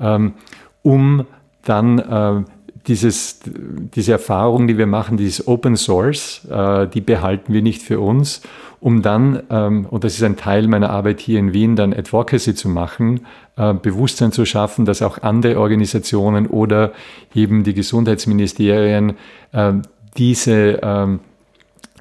[0.00, 0.34] ähm,
[0.82, 1.26] um
[1.64, 2.42] dann äh,
[2.86, 7.98] dieses, diese Erfahrung, die wir machen, dieses Open Source, äh, die behalten wir nicht für
[7.98, 8.42] uns,
[8.80, 12.54] um dann, ähm, und das ist ein Teil meiner Arbeit hier in Wien, dann Advocacy
[12.54, 13.20] zu machen,
[13.56, 16.92] äh, Bewusstsein zu schaffen, dass auch andere Organisationen oder
[17.34, 19.14] eben die Gesundheitsministerien
[19.52, 19.72] äh,
[20.16, 21.20] diese ähm,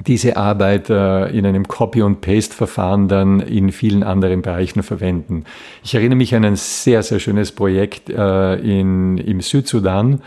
[0.07, 5.45] diese Arbeit äh, in einem Copy- und Paste-Verfahren dann in vielen anderen Bereichen verwenden.
[5.83, 10.21] Ich erinnere mich an ein sehr, sehr schönes Projekt äh, in, im Südsudan,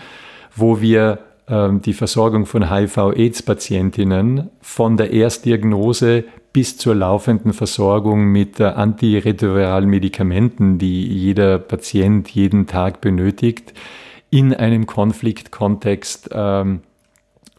[0.54, 1.18] wo wir
[1.48, 10.78] äh, die Versorgung von HIV-Aids-Patientinnen von der Erstdiagnose bis zur laufenden Versorgung mit antiretroviralen Medikamenten,
[10.78, 13.74] die jeder Patient jeden Tag benötigt,
[14.30, 16.80] in einem Konfliktkontext ähm,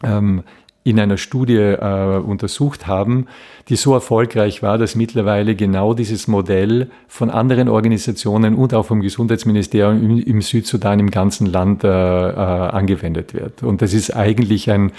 [0.02, 0.42] ähm,
[0.88, 3.26] in einer Studie äh, untersucht haben,
[3.68, 9.00] die so erfolgreich war, dass mittlerweile genau dieses Modell von anderen Organisationen und auch vom
[9.00, 13.62] Gesundheitsministerium im, im Südsudan im ganzen Land äh, äh, angewendet wird.
[13.62, 14.92] Und das ist eigentlich ein,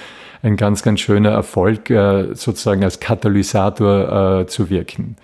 [0.44, 5.16] ein ganz, ganz schöner Erfolg, äh, sozusagen als Katalysator äh, zu wirken.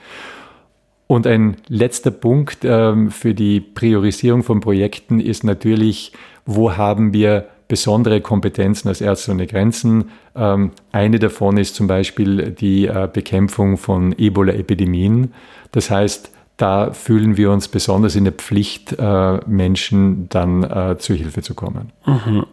[1.06, 6.12] Und ein letzter Punkt ähm, für die Priorisierung von Projekten ist natürlich,
[6.48, 10.12] wo haben wir besondere Kompetenzen als Ärzte ohne Grenzen.
[10.36, 15.34] Ähm, eine davon ist zum Beispiel die äh, Bekämpfung von Ebola-Epidemien.
[15.72, 21.14] Das heißt, da fühlen wir uns besonders in der Pflicht, äh, Menschen dann äh, zu
[21.14, 21.92] Hilfe zu kommen.
[22.06, 22.46] Mhm.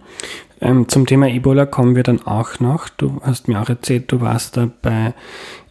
[0.61, 2.89] Ähm, zum Thema Ebola kommen wir dann auch noch.
[2.89, 5.15] Du hast mir auch erzählt, du warst da bei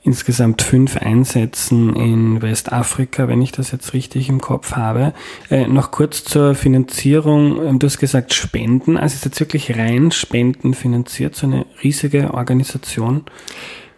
[0.04, 5.14] insgesamt fünf Einsätzen in Westafrika, wenn ich das jetzt richtig im Kopf habe.
[5.50, 7.64] Äh, noch kurz zur Finanzierung.
[7.64, 8.98] Ähm, du hast gesagt Spenden.
[8.98, 13.24] Also ist jetzt wirklich rein Spenden finanziert, so eine riesige Organisation?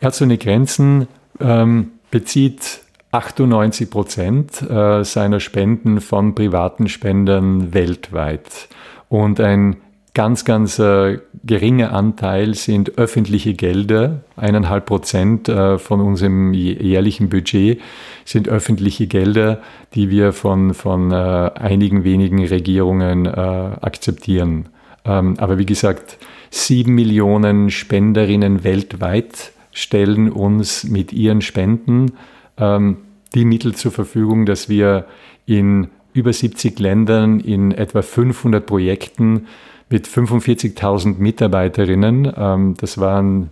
[0.01, 1.07] Ärzte ohne Grenzen
[1.39, 8.67] ähm, bezieht 98 Prozent äh, seiner Spenden von privaten Spendern weltweit.
[9.07, 9.77] Und ein
[10.13, 14.21] ganz, ganz äh, geringer Anteil sind öffentliche Gelder.
[14.35, 17.81] Eineinhalb Prozent äh, von unserem jährlichen Budget
[18.23, 19.61] sind öffentliche Gelder,
[19.95, 24.69] die wir von, von äh, einigen wenigen Regierungen äh, akzeptieren.
[25.03, 26.17] Ähm, aber wie gesagt,
[26.51, 32.13] sieben Millionen Spenderinnen weltweit stellen uns mit ihren Spenden
[32.57, 32.97] ähm,
[33.33, 35.05] die Mittel zur Verfügung, dass wir
[35.47, 39.47] in über 70 Ländern in etwa 500 Projekten
[39.93, 42.33] mit 45.000 Mitarbeiterinnen.
[42.35, 43.51] Ähm, das waren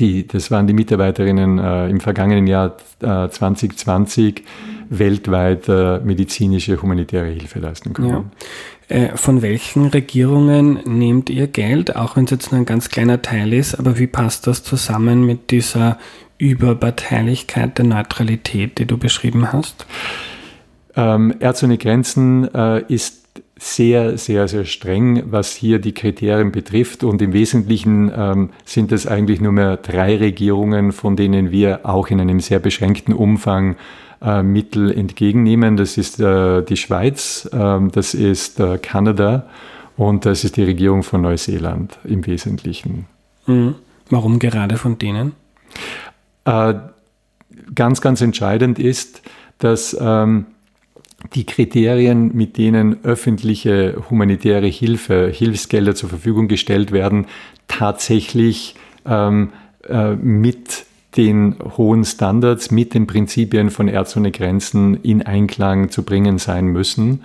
[0.00, 4.42] die, das waren die Mitarbeiterinnen äh, im vergangenen Jahr äh, 2020
[4.90, 8.30] weltweit äh, medizinische humanitäre Hilfe leisten können.
[8.90, 8.96] Ja.
[8.96, 13.22] Äh, von welchen Regierungen nehmt ihr Geld, auch wenn es jetzt nur ein ganz kleiner
[13.22, 15.98] Teil ist, aber wie passt das zusammen mit dieser
[16.38, 19.86] Überparteilichkeit der Neutralität, die du beschrieben hast?
[20.96, 23.27] Ähm, Ärzte ohne Grenzen äh, ist
[23.58, 27.02] sehr, sehr, sehr streng, was hier die Kriterien betrifft.
[27.04, 32.08] Und im Wesentlichen ähm, sind es eigentlich nur mehr drei Regierungen, von denen wir auch
[32.08, 33.76] in einem sehr beschränkten Umfang
[34.22, 35.76] äh, Mittel entgegennehmen.
[35.76, 39.48] Das ist äh, die Schweiz, äh, das ist äh, Kanada
[39.96, 43.06] und das ist die Regierung von Neuseeland im Wesentlichen.
[43.46, 43.74] Mhm.
[44.10, 45.32] Warum gerade von denen?
[46.44, 46.74] Äh,
[47.74, 49.22] ganz, ganz entscheidend ist,
[49.58, 50.46] dass ähm,
[51.34, 57.26] die Kriterien, mit denen öffentliche humanitäre Hilfe, Hilfsgelder zur Verfügung gestellt werden,
[57.66, 59.50] tatsächlich ähm,
[59.88, 66.04] äh, mit den hohen Standards, mit den Prinzipien von Ärzte ohne Grenzen in Einklang zu
[66.04, 67.22] bringen sein müssen.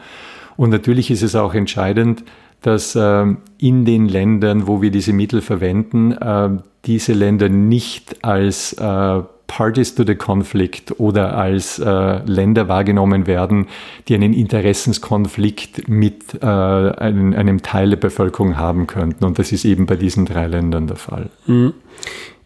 [0.58, 2.24] Und natürlich ist es auch entscheidend,
[2.62, 3.26] dass äh,
[3.58, 6.50] in den Ländern, wo wir diese Mittel verwenden, äh,
[6.86, 9.22] diese Länder nicht als äh,
[9.56, 13.68] Parties to the Conflict oder als äh, Länder wahrgenommen werden,
[14.08, 19.24] die einen Interessenskonflikt mit äh, einem, einem, Teil der Bevölkerung haben könnten.
[19.26, 21.30] Und das ist eben bei diesen drei Ländern der Fall.
[21.46, 21.74] Mhm.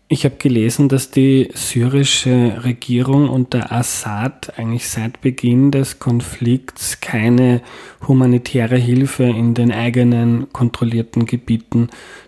[0.09, 7.61] Ich habe gelesen, dass die syrische Regierung unter Assad eigentlich seit Beginn des Konflikts keine
[8.05, 11.87] humanitäre Hilfe in den eigenen kontrollierten Gebieten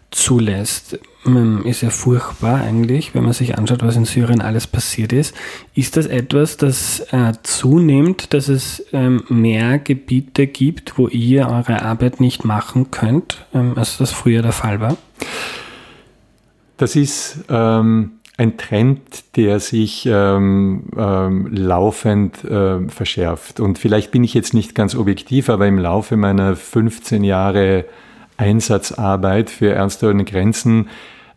[0.09, 0.99] zulässt.
[1.25, 5.35] Ähm, ist ja furchtbar eigentlich, wenn man sich anschaut, was in Syrien alles passiert ist.
[5.75, 11.81] Ist das etwas, das äh, zunimmt, dass es ähm, mehr Gebiete gibt, wo ihr eure
[11.81, 14.95] Arbeit nicht machen könnt, ähm, als das früher der Fall war?
[16.77, 19.01] Das ist ähm, ein Trend,
[19.35, 23.59] der sich ähm, ähm, laufend äh, verschärft.
[23.59, 27.83] Und vielleicht bin ich jetzt nicht ganz objektiv, aber im Laufe meiner 15 Jahre
[28.39, 30.89] Einsatzarbeit für Ärzte ohne Grenzen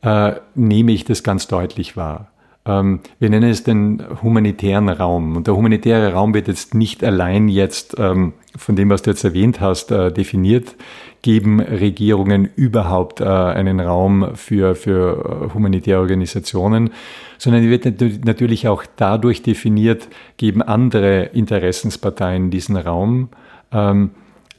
[0.02, 2.28] äh, nehme ich das ganz deutlich wahr.
[2.64, 5.36] Ähm, wir nennen es den humanitären Raum.
[5.36, 9.24] Und der humanitäre Raum wird jetzt nicht allein jetzt ähm, von dem, was du jetzt
[9.24, 10.76] erwähnt hast, äh, definiert
[11.22, 16.90] geben Regierungen überhaupt äh, einen Raum für, für äh, humanitäre Organisationen,
[17.38, 23.28] sondern die wird natürlich auch dadurch definiert, geben andere Interessensparteien diesen Raum.
[23.72, 24.10] Ähm,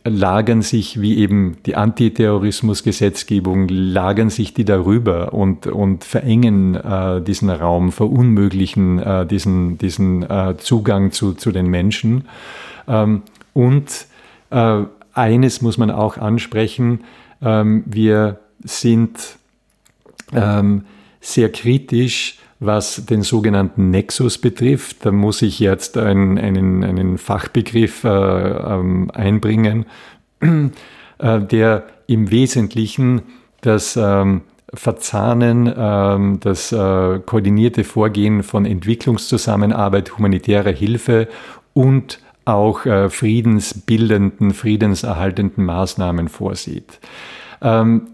[0.05, 7.49] lagern sich, wie eben die Antiterrorismusgesetzgebung, lagern sich die darüber und, und verengen äh, diesen
[7.49, 12.25] Raum, verunmöglichen äh, diesen, diesen äh, Zugang zu, zu den Menschen.
[12.87, 13.21] Ähm,
[13.53, 14.07] und
[14.49, 14.81] äh,
[15.13, 17.05] eines muss man auch ansprechen,
[17.41, 19.37] ähm, wir sind
[20.33, 20.85] ähm,
[21.21, 25.05] sehr kritisch, was den sogenannten Nexus betrifft.
[25.05, 29.85] Da muss ich jetzt einen, einen, einen Fachbegriff äh, ähm, einbringen,
[30.41, 33.21] äh, der im Wesentlichen
[33.61, 34.41] das ähm,
[34.73, 41.27] Verzahnen, ähm, das äh, koordinierte Vorgehen von Entwicklungszusammenarbeit, humanitärer Hilfe
[41.73, 46.99] und auch äh, friedensbildenden, friedenserhaltenden Maßnahmen vorsieht.
[47.61, 48.07] Ähm,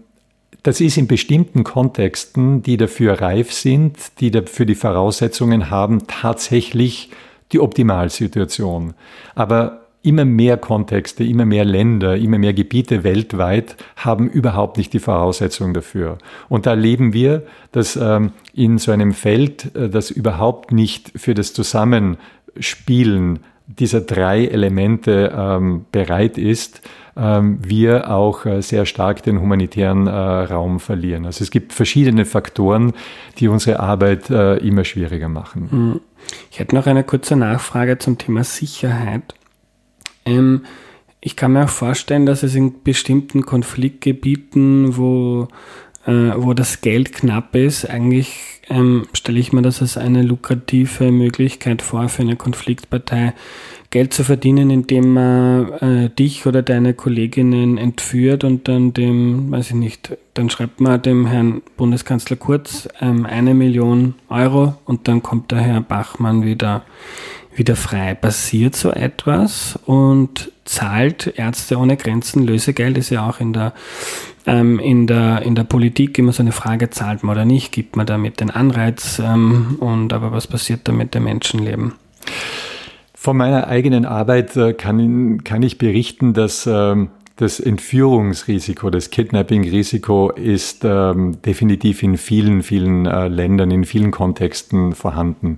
[0.62, 7.10] das ist in bestimmten Kontexten, die dafür reif sind, die dafür die Voraussetzungen haben, tatsächlich
[7.52, 8.94] die Optimalsituation.
[9.34, 14.98] Aber immer mehr Kontexte, immer mehr Länder, immer mehr Gebiete weltweit haben überhaupt nicht die
[14.98, 16.18] Voraussetzungen dafür.
[16.48, 17.42] Und da erleben wir,
[17.72, 24.46] dass ähm, in so einem Feld, äh, das überhaupt nicht für das Zusammenspielen dieser drei
[24.46, 26.80] Elemente ähm, bereit ist,
[27.14, 31.26] wir auch äh, sehr stark den humanitären äh, Raum verlieren.
[31.26, 32.92] Also es gibt verschiedene Faktoren,
[33.38, 35.70] die unsere Arbeit äh, immer schwieriger machen.
[35.70, 36.00] Hm.
[36.50, 39.34] Ich hätte noch eine kurze Nachfrage zum Thema Sicherheit.
[40.24, 40.62] Ähm,
[41.20, 45.48] ich kann mir auch vorstellen, dass es in bestimmten Konfliktgebieten, wo,
[46.06, 51.82] wo das Geld knapp ist, eigentlich ähm, stelle ich mir das als eine lukrative Möglichkeit
[51.82, 53.34] vor für eine Konfliktpartei,
[53.90, 59.70] Geld zu verdienen, indem man äh, dich oder deine Kolleginnen entführt und dann dem, weiß
[59.70, 65.24] ich nicht, dann schreibt man dem Herrn Bundeskanzler Kurz ähm, eine Million Euro und dann
[65.24, 66.84] kommt der Herr Bachmann wieder,
[67.56, 68.14] wieder frei.
[68.14, 73.72] Passiert so etwas und zahlt Ärzte ohne Grenzen Lösegeld, ist ja auch in der
[74.46, 77.96] ähm, in, der, in der Politik immer so eine Frage, zahlt man oder nicht, gibt
[77.96, 81.94] man damit den Anreiz ähm, und aber was passiert da mit dem Menschenleben?
[83.14, 90.30] Von meiner eigenen Arbeit äh, kann, kann ich berichten, dass ähm, das Entführungsrisiko, das Kidnapping-Risiko
[90.30, 95.56] ist ähm, definitiv in vielen, vielen äh, Ländern, in vielen Kontexten vorhanden.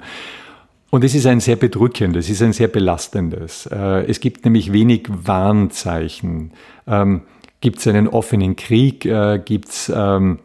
[0.91, 3.67] Und es ist ein sehr bedrückendes, es ist ein sehr belastendes.
[3.67, 6.53] Äh, es gibt nämlich wenig Warnzeichen.
[6.87, 7.23] Ähm,
[7.63, 9.07] Gibt es einen offenen Krieg?
[9.07, 10.41] Äh, Gibt es ähm,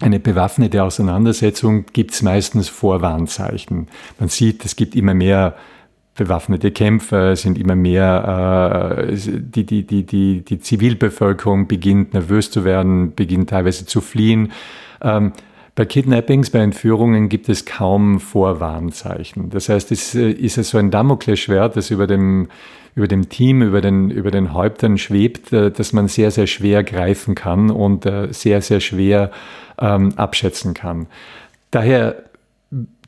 [0.00, 1.86] eine bewaffnete Auseinandersetzung?
[1.92, 3.86] Gibt es meistens Vorwarnzeichen.
[4.18, 5.54] Man sieht, es gibt immer mehr
[6.16, 12.50] bewaffnete Kämpfer, es sind immer mehr, äh, die, die, die, die, die Zivilbevölkerung beginnt nervös
[12.50, 14.50] zu werden, beginnt teilweise zu fliehen.
[15.02, 15.32] Ähm,
[15.74, 19.50] bei Kidnappings, bei Entführungen gibt es kaum Vorwarnzeichen.
[19.50, 22.48] Das heißt, es äh, ist so ein Damoklesschwert, das über dem
[22.94, 26.82] über dem Team, über den, über den Häuptern schwebt, äh, dass man sehr, sehr schwer
[26.82, 29.30] greifen kann und äh, sehr, sehr schwer
[29.78, 31.06] ähm, abschätzen kann.
[31.70, 32.24] Daher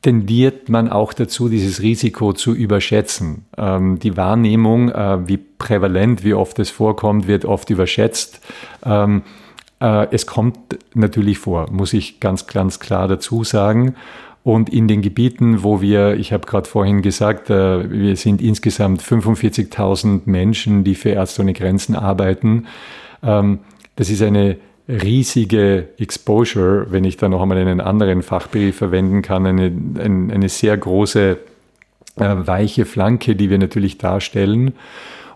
[0.03, 3.47] tendiert man auch dazu, dieses Risiko zu überschätzen.
[3.57, 8.41] Ähm, die Wahrnehmung, äh, wie prävalent, wie oft es vorkommt, wird oft überschätzt.
[8.85, 9.42] Ähm, äh,
[10.11, 10.59] es kommt
[10.95, 13.95] natürlich vor, muss ich ganz, ganz klar dazu sagen.
[14.45, 19.01] Und in den Gebieten, wo wir, ich habe gerade vorhin gesagt, äh, wir sind insgesamt
[19.01, 22.67] 45.000 Menschen, die für Ärzte ohne Grenzen arbeiten.
[23.23, 23.61] Ähm,
[23.95, 24.57] das ist eine
[24.89, 30.77] riesige Exposure, wenn ich da noch einmal einen anderen Fachbegriff verwenden kann, eine, eine sehr
[30.77, 31.39] große
[32.17, 34.75] äh, weiche Flanke, die wir natürlich darstellen.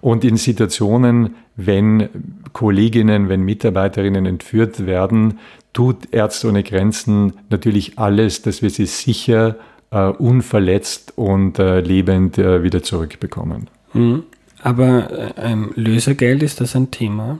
[0.01, 2.09] Und in Situationen, wenn
[2.53, 5.39] Kolleginnen, wenn Mitarbeiterinnen entführt werden,
[5.73, 9.57] tut Ärzte ohne Grenzen natürlich alles, dass wir sie sicher,
[9.91, 13.69] äh, unverletzt und äh, lebend äh, wieder zurückbekommen.
[13.93, 14.25] Mhm.
[14.63, 17.39] Aber ähm, Lösegeld ist das ein Thema?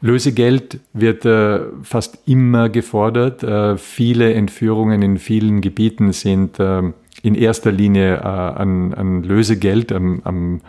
[0.00, 3.42] Lösegeld wird äh, fast immer gefordert.
[3.42, 6.82] Äh, viele Entführungen in vielen Gebieten sind äh,
[7.22, 10.60] in erster Linie äh, an, an, Lösegeld, am, am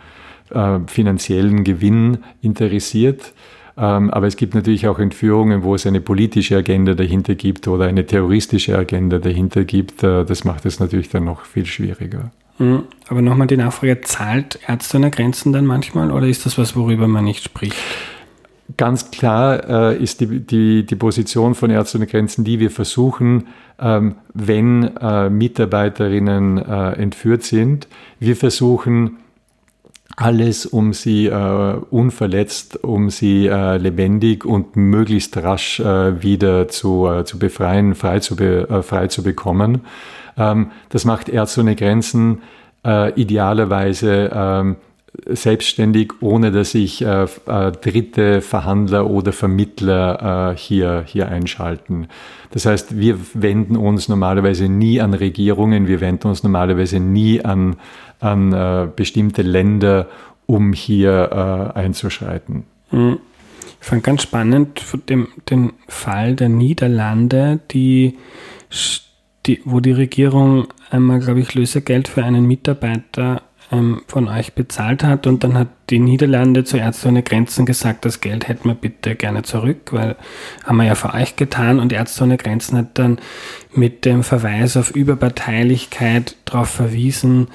[0.50, 3.32] äh, finanziellen Gewinn interessiert.
[3.76, 7.86] Ähm, aber es gibt natürlich auch Entführungen, wo es eine politische Agenda dahinter gibt oder
[7.86, 10.02] eine terroristische Agenda dahinter gibt.
[10.02, 12.30] Äh, das macht es natürlich dann noch viel schwieriger.
[12.58, 12.84] Mhm.
[13.08, 17.08] Aber nochmal die Nachfrage, zahlt Ärzte ohne Grenzen dann manchmal oder ist das was, worüber
[17.08, 17.76] man nicht spricht?
[18.76, 23.48] Ganz klar äh, ist die, die, die Position von Ärzte ohne Grenzen, die wir versuchen,
[23.78, 27.88] ähm, wenn äh, Mitarbeiterinnen äh, entführt sind,
[28.20, 29.18] wir versuchen
[30.16, 37.08] alles, um sie äh, unverletzt, um sie äh, lebendig und möglichst rasch äh, wieder zu,
[37.08, 39.80] äh, zu befreien, frei zu, be, äh, frei zu bekommen.
[40.36, 42.42] Ähm, das macht Ärzte ohne Grenzen
[42.84, 44.76] äh, idealerweise ähm,
[45.26, 52.08] selbstständig, ohne dass sich äh, äh, dritte Verhandler oder Vermittler äh, hier, hier einschalten.
[52.50, 57.76] Das heißt, wir wenden uns normalerweise nie an Regierungen, wir wenden uns normalerweise nie an,
[58.20, 60.08] an äh, bestimmte Länder,
[60.46, 62.64] um hier äh, einzuschreiten.
[62.90, 63.18] Hm.
[63.80, 68.16] Ich fand ganz spannend den, den Fall der Niederlande, die,
[69.44, 75.04] die, wo die Regierung einmal, glaube ich, Lösegeld für einen Mitarbeiter ähm, von euch bezahlt
[75.04, 78.74] hat und dann hat die Niederlande zu Ärzte ohne Grenzen gesagt, das Geld hätten wir
[78.74, 80.16] bitte gerne zurück, weil
[80.64, 83.18] haben wir ja für euch getan und Ärzte ohne Grenzen hat dann
[83.74, 87.48] mit dem Verweis auf Überparteilichkeit darauf verwiesen,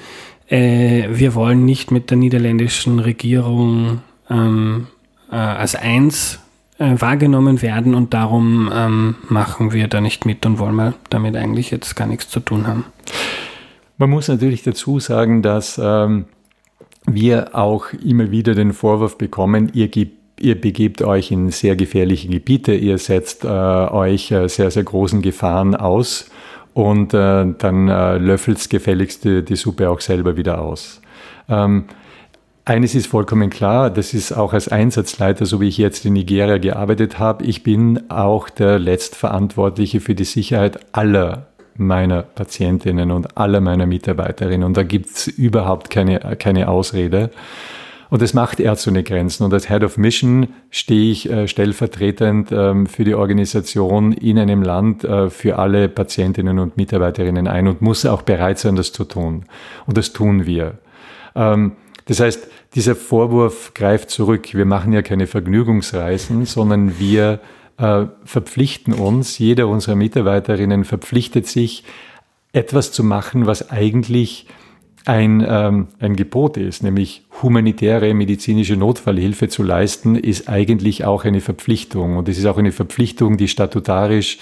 [0.50, 4.88] äh, wir wollen nicht mit der niederländischen Regierung ähm,
[5.30, 6.40] äh, als eins
[6.78, 11.36] äh, wahrgenommen werden und darum ähm, machen wir da nicht mit und wollen wir damit
[11.36, 12.84] eigentlich jetzt gar nichts zu tun haben.
[13.96, 16.24] Man muss natürlich dazu sagen, dass ähm,
[17.06, 22.26] wir auch immer wieder den Vorwurf bekommen, ihr gebt Ihr begebt euch in sehr gefährliche
[22.26, 26.30] Gebiete, ihr setzt äh, euch äh, sehr, sehr großen Gefahren aus
[26.74, 31.00] und äh, dann äh, löffelt gefälligst die, die, Suppe auch selber wieder aus.
[31.48, 31.84] Ähm,
[32.64, 36.58] eines ist vollkommen klar, das ist auch als Einsatzleiter, so wie ich jetzt in Nigeria
[36.58, 41.46] gearbeitet habe, ich bin auch der Letztverantwortliche für die Sicherheit aller
[41.76, 44.64] meiner Patientinnen und aller meiner Mitarbeiterinnen.
[44.64, 47.30] Und da gibt's überhaupt keine, keine Ausrede.
[48.10, 49.44] Und das macht Ärzte ohne Grenzen.
[49.44, 54.62] Und als Head of Mission stehe ich äh, stellvertretend ähm, für die Organisation in einem
[54.62, 59.04] Land äh, für alle Patientinnen und Mitarbeiterinnen ein und muss auch bereit sein, das zu
[59.04, 59.44] tun.
[59.86, 60.78] Und das tun wir.
[61.36, 61.72] Ähm,
[62.06, 64.54] das heißt, dieser Vorwurf greift zurück.
[64.54, 67.38] Wir machen ja keine Vergnügungsreisen, sondern wir
[67.78, 71.84] äh, verpflichten uns, jeder unserer Mitarbeiterinnen verpflichtet sich,
[72.52, 74.46] etwas zu machen, was eigentlich
[75.06, 81.40] ein, ähm, ein Gebot ist, nämlich humanitäre medizinische Notfallhilfe zu leisten, ist eigentlich auch eine
[81.40, 82.16] Verpflichtung.
[82.16, 84.38] Und es ist auch eine Verpflichtung, die statutarisch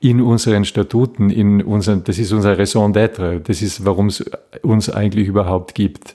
[0.00, 4.24] in unseren Statuten, in unseren, das ist unser Raison d'être, das ist, warum es
[4.62, 6.14] uns eigentlich überhaupt gibt.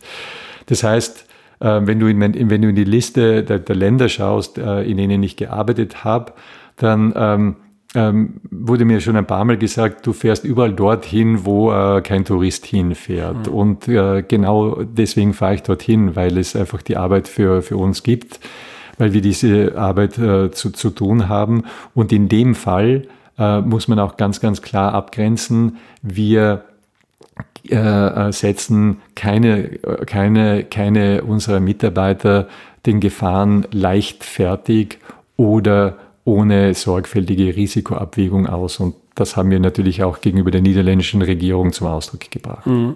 [0.66, 1.26] Das heißt,
[1.62, 4.98] äh, wenn, du in, wenn du in die Liste der, der Länder schaust, äh, in
[4.98, 6.34] denen ich gearbeitet habe,
[6.78, 7.56] dann ähm,
[7.96, 12.26] ähm, wurde mir schon ein paar Mal gesagt, du fährst überall dorthin, wo äh, kein
[12.26, 13.48] Tourist hinfährt.
[13.48, 13.54] Mhm.
[13.54, 18.04] Und äh, genau deswegen fahre ich dorthin, weil es einfach die Arbeit für, für uns
[18.04, 18.40] gibt,
[18.98, 21.64] weil wir diese Arbeit äh, zu, zu tun haben.
[21.94, 23.08] Und in dem Fall
[23.40, 26.66] äh, muss man auch ganz, ganz klar abgrenzen, wir
[27.70, 32.48] äh, äh, setzen keine, keine, keine unserer Mitarbeiter
[32.86, 35.00] den Gefahren leichtfertig
[35.36, 38.80] oder ohne sorgfältige Risikoabwägung aus.
[38.82, 42.68] Und das haben wir natürlich auch gegenüber der niederländischen Regierung zum Ausdruck gebracht.
[42.68, 42.96] Mhm.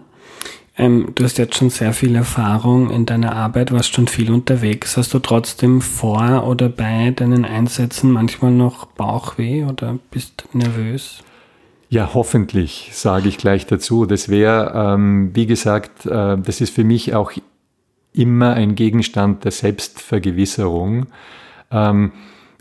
[0.78, 4.98] Ähm, du hast jetzt schon sehr viel Erfahrung in deiner Arbeit, warst schon viel unterwegs.
[4.98, 11.22] Hast du trotzdem vor oder bei deinen Einsätzen manchmal noch Bauchweh oder bist nervös?
[11.90, 14.06] Ja, hoffentlich, sage ich gleich dazu.
[14.06, 17.34] Das wäre, ähm, wie gesagt, äh, das ist für mich auch
[18.14, 21.08] immer ein Gegenstand der Selbstvergewisserung.
[21.72, 22.12] Ähm,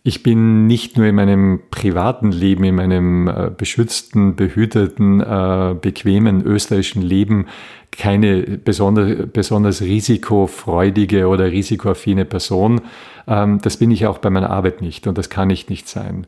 [0.08, 6.42] ich bin nicht nur in meinem privaten Leben, in meinem äh, beschützten, behüteten, äh, bequemen
[6.46, 7.46] österreichischen Leben
[7.92, 12.80] keine besonders, besonders risikofreudige oder risikoaffine Person.
[13.26, 16.26] Ähm, das bin ich auch bei meiner Arbeit nicht und das kann ich nicht sein.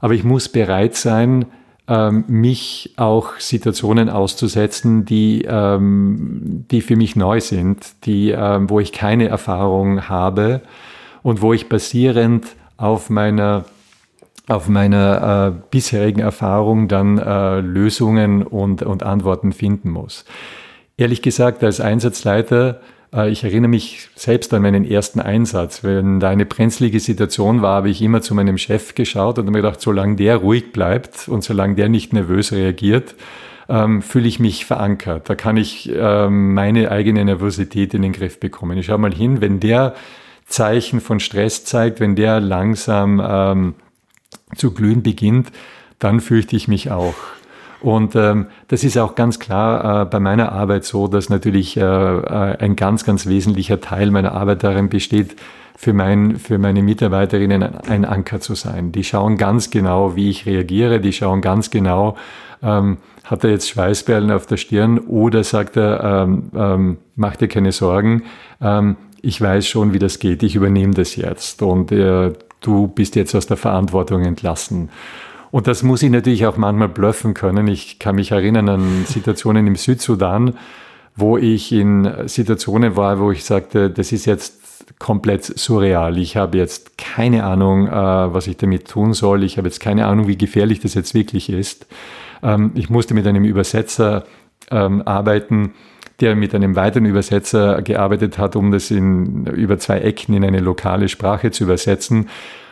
[0.00, 1.46] Aber ich muss bereit sein,
[1.88, 8.78] ähm, mich auch Situationen auszusetzen, die, ähm, die für mich neu sind, die, ähm, wo
[8.78, 10.62] ich keine Erfahrung habe
[11.24, 12.46] und wo ich basierend
[12.76, 13.64] auf meiner
[14.48, 20.24] auf meiner äh, bisherigen Erfahrung dann äh, Lösungen und, und Antworten finden muss.
[20.96, 22.80] Ehrlich gesagt, als Einsatzleiter,
[23.12, 25.82] äh, ich erinnere mich selbst an meinen ersten Einsatz.
[25.82, 29.62] Wenn da eine brenzlige Situation war, habe ich immer zu meinem Chef geschaut und mir
[29.62, 33.16] gedacht, solange der ruhig bleibt und solange der nicht nervös reagiert,
[33.68, 35.28] ähm, fühle ich mich verankert.
[35.28, 38.78] Da kann ich ähm, meine eigene Nervosität in den Griff bekommen.
[38.78, 39.94] Ich schaue mal hin, wenn der
[40.46, 43.74] Zeichen von Stress zeigt, wenn der langsam ähm,
[44.54, 45.50] zu glühen beginnt,
[45.98, 47.14] dann fürchte ich mich auch.
[47.80, 51.82] Und ähm, das ist auch ganz klar äh, bei meiner Arbeit so, dass natürlich äh,
[51.82, 55.36] äh, ein ganz, ganz wesentlicher Teil meiner Arbeit darin besteht,
[55.76, 58.92] für, mein, für meine Mitarbeiterinnen ein Anker zu sein.
[58.92, 62.16] Die schauen ganz genau, wie ich reagiere, die schauen ganz genau,
[62.62, 67.48] ähm, hat er jetzt Schweißperlen auf der Stirn oder sagt er, ähm, ähm, mach dir
[67.48, 68.22] keine Sorgen,
[68.60, 73.16] ähm, ich weiß schon, wie das geht, ich übernehme das jetzt und äh, du bist
[73.16, 74.90] jetzt aus der Verantwortung entlassen.
[75.50, 77.68] Und das muss ich natürlich auch manchmal bluffen können.
[77.68, 80.54] Ich kann mich erinnern an Situationen im Südsudan,
[81.14, 84.66] wo ich in Situationen war, wo ich sagte, das ist jetzt
[84.98, 86.18] komplett surreal.
[86.18, 89.44] Ich habe jetzt keine Ahnung, äh, was ich damit tun soll.
[89.44, 91.86] Ich habe jetzt keine Ahnung, wie gefährlich das jetzt wirklich ist.
[92.42, 94.24] Ähm, ich musste mit einem Übersetzer
[94.70, 95.74] ähm, arbeiten,
[96.20, 100.60] der mit einem weiteren Übersetzer gearbeitet hat, um das in, über zwei Ecken in eine
[100.60, 102.28] lokale Sprache zu übersetzen.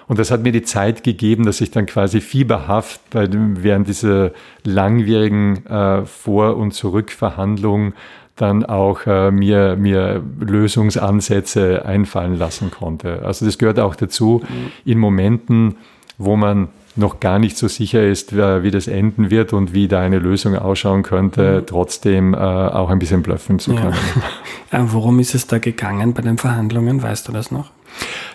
[0.06, 3.88] Und das hat mir die Zeit gegeben, dass ich dann quasi fieberhaft bei dem, während
[3.88, 4.32] dieser
[4.62, 7.94] langwierigen äh, Vor- und Zurückverhandlung
[8.36, 13.22] dann auch äh, mir, mir Lösungsansätze einfallen lassen konnte.
[13.24, 14.42] Also das gehört auch dazu,
[14.84, 15.76] in Momenten,
[16.18, 20.00] wo man noch gar nicht so sicher ist, wie das enden wird und wie da
[20.00, 21.66] eine Lösung ausschauen könnte, mhm.
[21.66, 23.92] trotzdem äh, auch ein bisschen bluffen zu können.
[23.92, 24.22] Ja.
[24.70, 27.00] Äh, worum ist es da gegangen bei den Verhandlungen?
[27.00, 27.70] Weißt du das noch?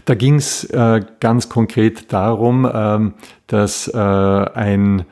[0.05, 3.14] Da ging es äh, ganz konkret darum, ähm,
[3.47, 5.05] dass äh, ein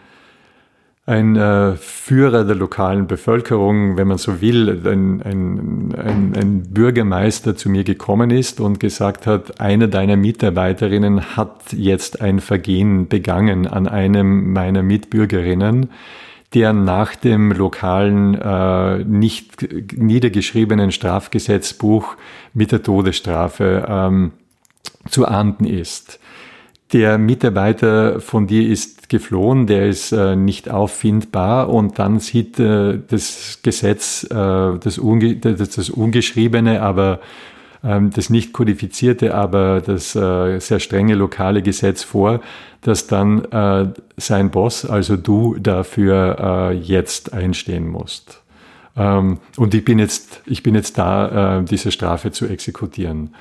[1.07, 7.55] ein äh, Führer der lokalen Bevölkerung, wenn man so will, ein, ein, ein, ein, Bürgermeister
[7.55, 13.67] zu mir gekommen ist und gesagt hat, eine deiner Mitarbeiterinnen hat jetzt ein Vergehen begangen
[13.67, 15.91] an einem meiner Mitbürgerinnen,
[16.53, 22.17] der nach dem lokalen, äh, nicht niedergeschriebenen Strafgesetzbuch
[22.53, 24.33] mit der Todesstrafe ähm,
[25.09, 26.19] zu ahnden ist.
[26.91, 32.99] Der Mitarbeiter von dir ist geflohen, der ist äh, nicht auffindbar und dann sieht äh,
[33.07, 34.35] das Gesetz, äh,
[34.79, 37.19] das, unge das, das, Ungeschriebene, aber
[37.83, 42.41] ähm, das nicht kodifizierte, aber das äh, sehr strenge lokale Gesetz vor,
[42.81, 43.87] dass dann äh,
[44.17, 48.41] sein Boss, also du, dafür äh, jetzt einstehen musst.
[48.95, 53.33] Ähm, und ich bin jetzt, ich bin jetzt da, diese Strafe zu exekutieren.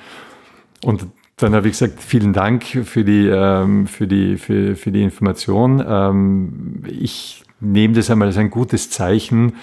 [0.83, 1.07] Und
[1.37, 5.83] dann habe ich gesagt, vielen Dank für die, ähm, für die, für, für die Information.
[5.87, 9.53] Ähm, ich nehme das einmal als ein gutes Zeichen,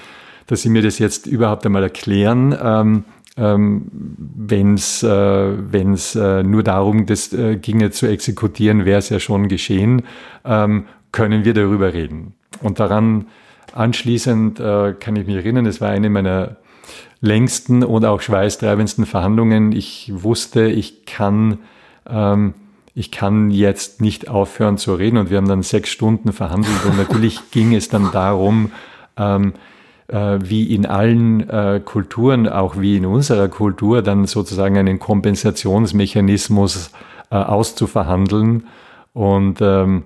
[0.47, 2.57] dass Sie mir das jetzt überhaupt einmal erklären.
[2.63, 3.05] Ähm,
[3.37, 9.19] ähm, wenn es äh, äh, nur darum das, äh, ginge zu exekutieren, wäre es ja
[9.19, 10.03] schon geschehen,
[10.45, 12.35] ähm, können wir darüber reden.
[12.63, 13.27] Und daran
[13.73, 16.57] anschließend äh, kann ich mich erinnern, es war eine meiner
[17.21, 19.73] längsten und auch schweißtreibendsten Verhandlungen.
[19.73, 21.59] Ich wusste, ich kann,
[22.09, 22.55] ähm,
[22.95, 26.97] ich kann jetzt nicht aufhören zu reden und wir haben dann sechs Stunden verhandelt und
[26.97, 28.73] natürlich ging es dann darum,
[29.17, 29.55] ähm,
[30.09, 36.93] äh, wie in allen äh, Kulturen, auch wie in unserer Kultur, dann sozusagen einen Kompensationsmechanismus
[37.31, 38.67] äh, auszuverhandeln
[39.15, 40.05] und ähm,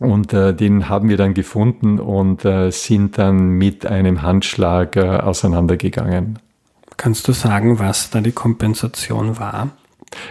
[0.00, 5.02] und äh, den haben wir dann gefunden und äh, sind dann mit einem Handschlag äh,
[5.02, 6.38] auseinandergegangen.
[6.96, 9.68] Kannst du sagen, was da die Kompensation war?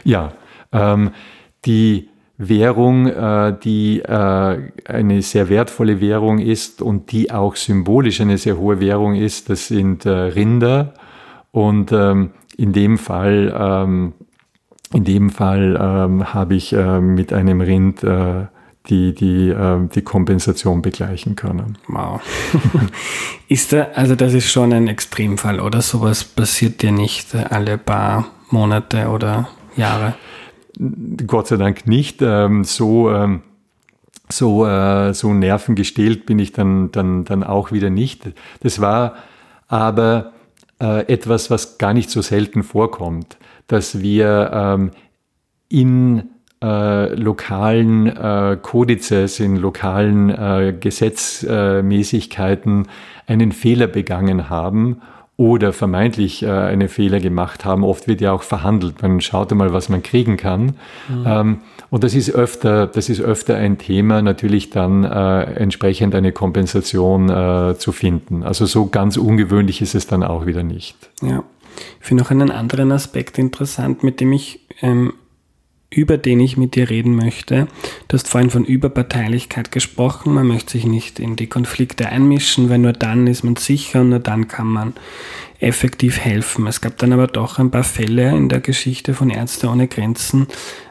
[0.03, 0.33] Ja,
[0.71, 1.11] ähm,
[1.65, 8.39] die Währung, äh, die äh, eine sehr wertvolle Währung ist und die auch symbolisch eine
[8.39, 10.95] sehr hohe Währung ist, das sind äh, Rinder.
[11.51, 14.13] Und ähm, in dem Fall, ähm,
[14.93, 18.45] in dem Fall ähm, habe ich äh, mit einem Rind äh,
[18.87, 21.77] die, die, äh, die Kompensation begleichen können.
[21.87, 22.21] Wow.
[23.47, 25.81] ist da, also das ist schon ein Extremfall, oder?
[25.81, 30.15] Sowas passiert dir nicht alle paar Monate oder Jahre?
[31.27, 32.21] Gott sei Dank nicht.
[32.21, 33.41] Ähm, so, ähm,
[34.31, 38.31] so, äh, so nervengestählt bin ich dann, dann, dann auch wieder nicht.
[38.61, 39.15] Das war
[39.67, 40.33] aber
[40.81, 44.91] äh, etwas, was gar nicht so selten vorkommt, dass wir ähm,
[45.67, 46.29] in
[46.61, 52.87] äh, lokalen äh, Kodizes, in lokalen äh, Gesetzmäßigkeiten
[53.27, 55.01] einen Fehler begangen haben
[55.39, 57.85] oder vermeintlich äh, eine Fehler gemacht haben.
[57.85, 59.01] Oft wird ja auch verhandelt.
[59.01, 60.73] Man schaut einmal, was man kriegen kann.
[61.07, 61.23] Mhm.
[61.25, 61.57] Ähm,
[61.89, 67.29] und das ist öfter, das ist öfter ein Thema, natürlich dann äh, entsprechend eine Kompensation
[67.29, 68.43] äh, zu finden.
[68.43, 70.97] Also so ganz ungewöhnlich ist es dann auch wieder nicht.
[71.21, 71.41] Ja.
[72.01, 75.13] Ich finde noch einen anderen Aspekt interessant, mit dem ich ähm,
[75.91, 77.67] über den ich mit dir reden möchte.
[78.07, 80.33] Du hast vorhin von Überparteilichkeit gesprochen.
[80.33, 84.09] Man möchte sich nicht in die Konflikte einmischen, weil nur dann ist man sicher und
[84.09, 84.93] nur dann kann man
[85.59, 86.67] effektiv helfen.
[86.67, 90.47] Es gab dann aber doch ein paar Fälle in der Geschichte von Ärzte ohne Grenzen,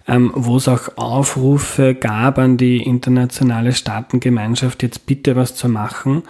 [0.07, 6.24] ähm, wo es auch Aufrufe gab an die internationale Staatengemeinschaft, jetzt bitte was zu machen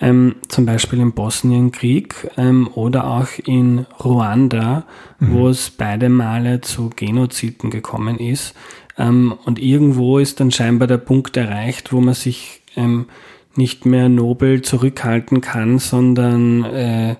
[0.00, 4.84] ähm, zum Beispiel im Bosnienkrieg ähm, oder auch in Ruanda,
[5.18, 5.32] mhm.
[5.32, 8.54] wo es beide Male zu Genoziden gekommen ist.
[8.98, 13.06] Ähm, und irgendwo ist dann scheinbar der Punkt erreicht, wo man sich ähm,
[13.54, 17.16] nicht mehr nobel zurückhalten kann, sondern äh,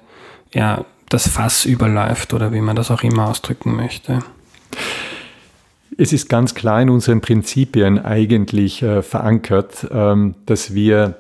[0.53, 4.21] ja, das Fass überläuft oder wie man das auch immer ausdrücken möchte.
[5.99, 11.17] Es ist ganz klar in unseren Prinzipien eigentlich äh, verankert, ähm, dass wir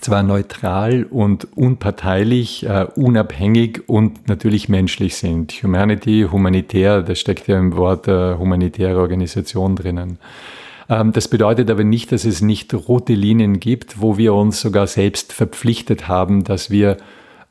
[0.00, 5.52] zwar neutral und unparteilich, äh, unabhängig und natürlich menschlich sind.
[5.62, 10.18] Humanity, humanitär, das steckt ja im Wort äh, humanitäre Organisation drinnen.
[10.88, 14.86] Ähm, das bedeutet aber nicht, dass es nicht rote Linien gibt, wo wir uns sogar
[14.86, 16.96] selbst verpflichtet haben, dass wir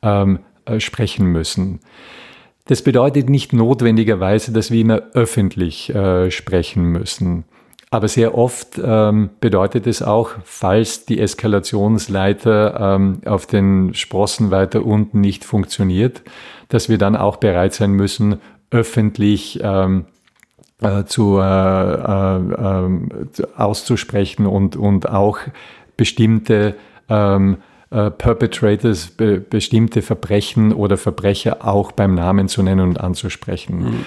[0.02, 1.80] ähm, äh, sprechen müssen.
[2.66, 7.44] Das bedeutet nicht notwendigerweise, dass wir immer öffentlich äh, sprechen müssen.
[7.90, 14.84] Aber sehr oft ähm, bedeutet es auch, falls die Eskalationsleiter ähm, auf den Sprossen weiter
[14.84, 16.22] unten nicht funktioniert,
[16.68, 20.04] dass wir dann auch bereit sein müssen, öffentlich ähm,
[20.82, 23.08] äh, zu, äh, äh, ähm,
[23.56, 25.38] auszusprechen und, und auch
[25.96, 26.74] bestimmte
[27.08, 27.56] ähm,
[27.90, 33.78] äh, Perpetrators, be bestimmte Verbrechen oder Verbrecher auch beim Namen zu nennen und anzusprechen.
[33.78, 34.06] Mhm.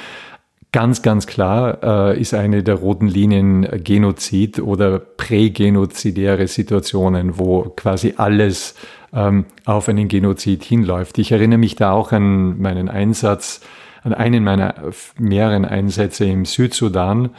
[0.74, 8.13] Ganz, ganz klar äh, ist eine der roten Linien Genozid oder prägenozidäre Situationen, wo quasi
[8.15, 8.76] alles
[9.11, 11.17] ähm, auf einen Genozid hinläuft.
[11.17, 13.59] Ich erinnere mich da auch an meinen Einsatz,
[14.03, 14.76] an einen meiner
[15.19, 17.32] mehreren Einsätze im Südsudan,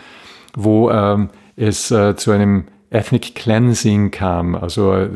[0.55, 5.09] wo ähm, es äh, zu einem Ethnic Cleansing kam, also äh,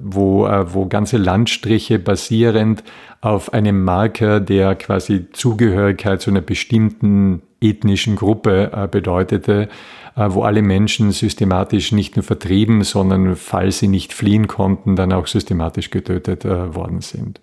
[0.00, 2.84] wo, äh, wo ganze Landstriche basierend
[3.20, 9.68] auf einem Marker, der quasi Zugehörigkeit zu einer bestimmten ethnischen Gruppe äh, bedeutete,
[10.16, 15.12] äh, wo alle Menschen systematisch nicht nur vertrieben, sondern falls sie nicht fliehen konnten, dann
[15.12, 17.40] auch systematisch getötet äh, worden sind.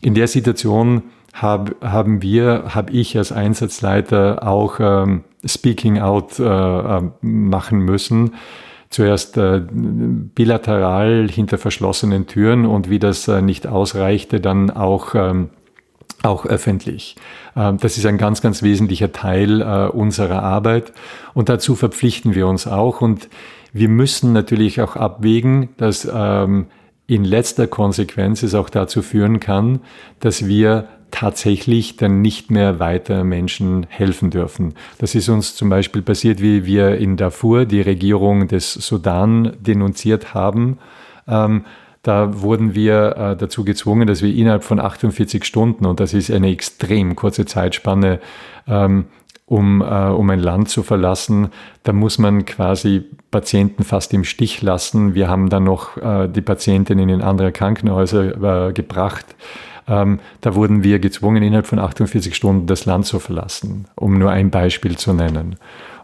[0.00, 6.44] In der Situation hab, haben wir, habe ich als Einsatzleiter auch ähm, Speaking Out äh,
[6.44, 8.34] äh machen müssen.
[8.90, 15.48] Zuerst äh, bilateral hinter verschlossenen Türen und wie das äh, nicht ausreichte, dann auch ähm,
[16.22, 17.16] auch öffentlich.
[17.56, 20.92] Ähm, das ist ein ganz, ganz wesentlicher Teil äh, unserer Arbeit
[21.34, 23.28] und dazu verpflichten wir uns auch und
[23.72, 26.66] wir müssen natürlich auch abwägen, dass ähm,
[27.06, 29.80] in letzter Konsequenz es auch dazu führen kann,
[30.20, 34.74] dass wir tatsächlich dann nicht mehr weiter Menschen helfen dürfen.
[34.98, 40.34] Das ist uns zum Beispiel passiert, wie wir in Darfur die Regierung des Sudan denunziert
[40.34, 40.78] haben.
[42.02, 46.30] Da wurden wir äh, dazu gezwungen, dass wir innerhalb von 48 Stunden, und das ist
[46.30, 48.18] eine extrem kurze Zeitspanne,
[48.66, 49.04] ähm,
[49.46, 51.48] um, äh, um ein Land zu verlassen,
[51.84, 55.14] da muss man quasi Patienten fast im Stich lassen.
[55.14, 59.26] Wir haben dann noch äh, die Patientinnen in andere Krankenhäuser äh, gebracht.
[59.86, 64.30] Ähm, da wurden wir gezwungen, innerhalb von 48 Stunden das Land zu verlassen, um nur
[64.30, 65.56] ein Beispiel zu nennen.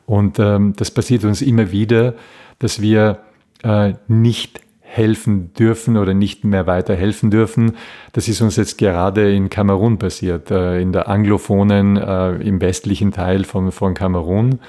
[0.05, 2.15] Und ähm, das passiert uns immer wieder,
[2.59, 3.19] dass wir
[3.63, 4.61] äh, nicht
[4.91, 7.77] helfen dürfen oder nicht mehr weiter helfen dürfen.
[8.13, 13.13] Das ist uns jetzt gerade in Kamerun passiert, äh, in der anglophonen, äh, im westlichen
[13.13, 14.61] Teil von, von Kamerun,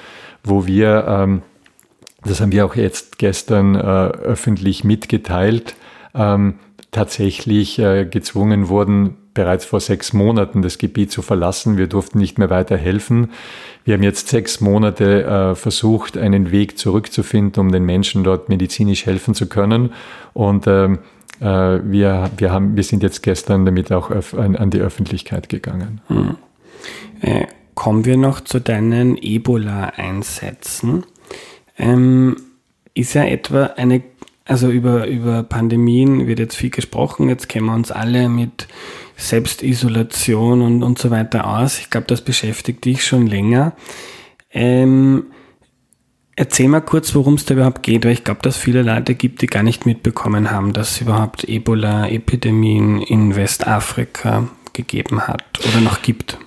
[0.43, 1.41] wo wir, ähm,
[2.23, 5.75] das haben wir auch jetzt gestern äh, öffentlich mitgeteilt,
[6.13, 6.55] ähm,
[6.91, 11.77] tatsächlich gezwungen wurden, bereits vor sechs Monaten das Gebiet zu verlassen.
[11.77, 13.31] Wir durften nicht mehr weiter helfen.
[13.85, 19.05] Wir haben jetzt sechs Monate äh, versucht, einen Weg zurückzufinden, um den Menschen dort medizinisch
[19.05, 19.93] helfen zu können.
[20.33, 20.99] Und ähm,
[21.39, 26.01] äh, wir, wir, haben, wir sind jetzt gestern damit auch an, an die Öffentlichkeit gegangen.
[26.07, 26.35] Hm.
[27.21, 31.05] Äh, kommen wir noch zu deinen Ebola-Einsätzen.
[31.77, 32.35] Ähm,
[32.93, 34.03] ist ja etwa eine,
[34.49, 38.67] also über, über Pandemien wird jetzt viel gesprochen, jetzt kennen wir uns alle mit
[39.15, 41.77] Selbstisolation und, und so weiter aus.
[41.77, 43.73] Ich glaube, das beschäftigt dich schon länger.
[44.51, 45.25] Ähm,
[46.35, 49.43] erzähl mal kurz, worum es da überhaupt geht, weil ich glaube, dass viele Leute gibt,
[49.43, 56.01] die gar nicht mitbekommen haben, dass es überhaupt Ebola-Epidemien in Westafrika gegeben hat oder noch
[56.01, 56.39] gibt?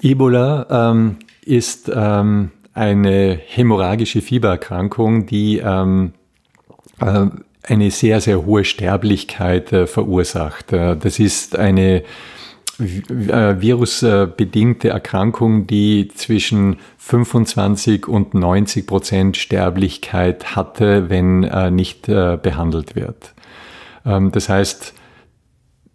[0.00, 6.21] Ebola ähm, ist ähm, eine hämorrhagische Fiebererkrankung, die ähm, äh,
[6.98, 10.72] eine sehr, sehr hohe Sterblichkeit äh, verursacht.
[10.72, 12.02] Äh, das ist eine
[12.78, 22.38] äh, virusbedingte Erkrankung, die zwischen 25 und 90 Prozent Sterblichkeit hatte, wenn äh, nicht äh,
[22.42, 23.34] behandelt wird.
[24.04, 24.94] Ähm, das heißt,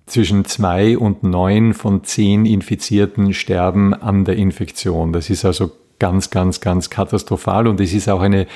[0.06, 5.12] zwischen zwei und neun von zehn Infizierten sterben an der Infektion.
[5.12, 8.48] Das ist also ganz, ganz, ganz katastrophal und es ist auch eine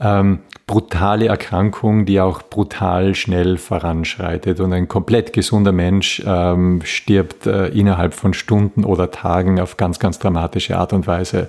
[0.00, 4.60] ähm, brutale Erkrankung, die auch brutal schnell voranschreitet.
[4.60, 9.98] Und ein komplett gesunder Mensch ähm, stirbt äh, innerhalb von Stunden oder Tagen auf ganz,
[9.98, 11.48] ganz dramatische Art und Weise.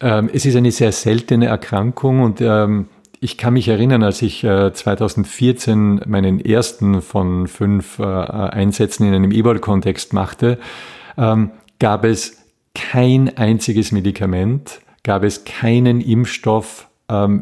[0.00, 2.86] Ähm, es ist eine sehr seltene Erkrankung und ähm,
[3.20, 9.14] ich kann mich erinnern, als ich äh, 2014 meinen ersten von fünf äh, Einsätzen in
[9.14, 10.58] einem E-Ball-Kontext machte,
[11.16, 16.87] ähm, gab es kein einziges Medikament, gab es keinen Impfstoff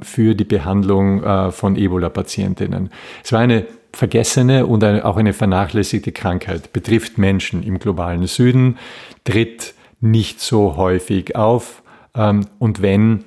[0.03, 2.91] für die Behandlung äh, von Ebola-Patientinnen.
[3.25, 8.79] Es war eine vergessene und auch eine vernachlässigte Krankheit, betrifft Menschen im globalen Süden,
[9.25, 11.83] tritt nicht so häufig auf
[12.15, 13.25] ähm, und wenn,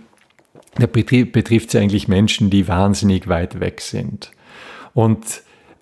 [0.78, 4.32] da betrifft sie eigentlich Menschen, die wahnsinnig weit weg sind.
[4.94, 5.42] Und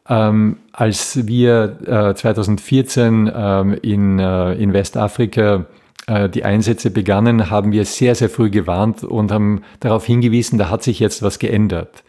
[0.10, 5.66] ähm, als wir äh, 2014 ähm, in, äh, in Westafrika
[6.08, 10.70] äh, die Einsätze begannen, haben wir sehr, sehr früh gewarnt und haben darauf hingewiesen, da
[10.70, 12.04] hat sich jetzt was geändert.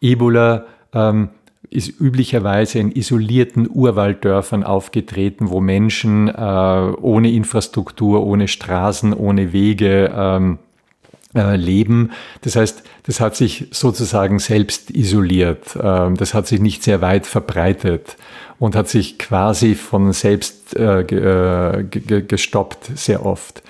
[0.00, 0.64] Ebola
[0.94, 1.30] ähm,
[1.68, 10.12] ist üblicherweise in isolierten Urwalddörfern aufgetreten, wo Menschen äh, ohne Infrastruktur, ohne Straßen, ohne Wege
[10.14, 10.58] ähm,
[11.34, 12.10] äh, leben.
[12.42, 15.78] Das heißt, das hat sich sozusagen selbst isoliert.
[15.80, 18.16] Ähm, das hat sich nicht sehr weit verbreitet
[18.62, 23.60] und hat sich quasi von selbst äh, äh gestoppt sehr oft.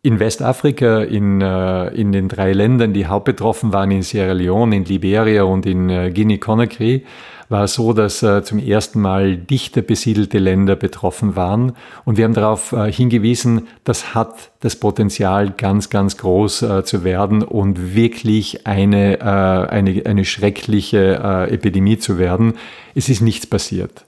[0.00, 4.86] In Westafrika, in, äh, in den drei Ländern, die hauptbetroffen waren, in Sierra Leone, in
[4.86, 7.04] Liberia und in äh, Guinea-Conakry,
[7.48, 11.72] war so, dass äh, zum ersten Mal dichter besiedelte Länder betroffen waren.
[12.04, 17.04] Und wir haben darauf äh, hingewiesen, das hat das Potenzial, ganz, ganz groß äh, zu
[17.04, 22.54] werden und wirklich eine, äh, eine, eine schreckliche äh, Epidemie zu werden.
[22.94, 24.04] Es ist nichts passiert.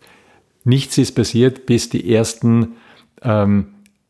[0.64, 2.76] Nichts ist passiert, bis die ersten
[3.22, 3.68] ähm,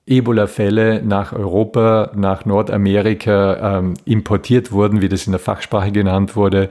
[0.09, 6.68] Ebola-Fälle nach Europa, nach Nordamerika ähm, importiert wurden, wie das in der Fachsprache genannt wurde,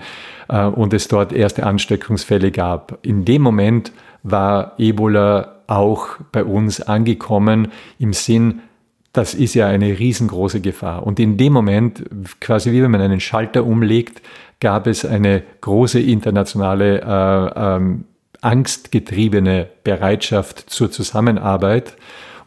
[0.49, 2.99] äh, und es dort erste Ansteckungsfälle gab.
[3.01, 3.91] In dem Moment
[4.23, 7.69] war Ebola auch bei uns angekommen
[7.99, 8.61] im Sinn,
[9.13, 11.05] das ist ja eine riesengroße Gefahr.
[11.05, 12.03] Und in dem Moment,
[12.39, 14.21] quasi wie wenn man einen Schalter umlegt,
[14.59, 18.05] gab es eine große internationale äh, ähm,
[18.41, 21.95] angstgetriebene Bereitschaft zur Zusammenarbeit.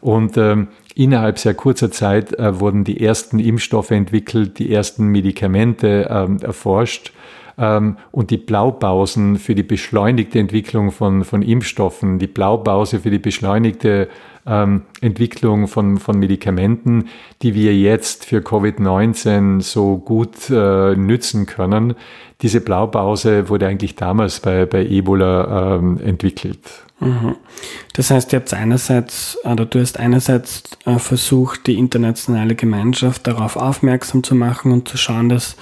[0.01, 6.07] Und ähm, Innerhalb sehr kurzer Zeit äh, wurden die ersten Impfstoffe entwickelt, die ersten Medikamente
[6.09, 7.13] ähm, erforscht
[7.57, 13.19] ähm, und die Blaupausen für die beschleunigte Entwicklung von, von Impfstoffen, die Blaupause für die
[13.19, 14.09] beschleunigte
[14.45, 17.07] ähm, Entwicklung von, von Medikamenten,
[17.41, 21.95] die wir jetzt für Covid-19 so gut äh, nützen können.
[22.41, 26.59] Diese Blaupause wurde eigentlich damals bei, bei Ebola ähm, entwickelt.
[27.93, 33.55] Das heißt, ihr habt einerseits, oder du hast einerseits äh, versucht, die internationale Gemeinschaft darauf
[33.55, 35.55] aufmerksam zu machen und zu schauen, dass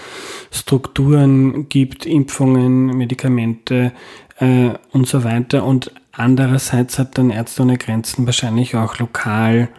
[0.52, 3.94] Strukturen gibt, Impfungen, Medikamente
[4.40, 5.64] äh, und so weiter.
[5.64, 9.70] Und andererseits hat dann Ärzte ohne Grenzen wahrscheinlich auch lokal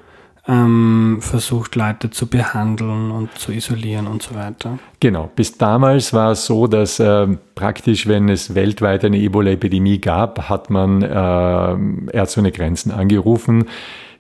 [0.50, 4.78] ähm, versucht, Leute zu behandeln und zu isolieren und so weiter.
[4.98, 5.30] Genau.
[5.36, 10.68] Bis damals war es so, dass äh, praktisch, wenn es weltweit eine Ebola-Epidemie gab, hat
[10.68, 13.66] man äh, Ärzte ohne Grenzen angerufen.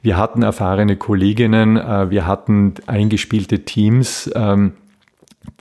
[0.02, 4.74] Wir hatten erfahrene Kolleginnen, äh, wir hatten eingespielte Teams, ähm,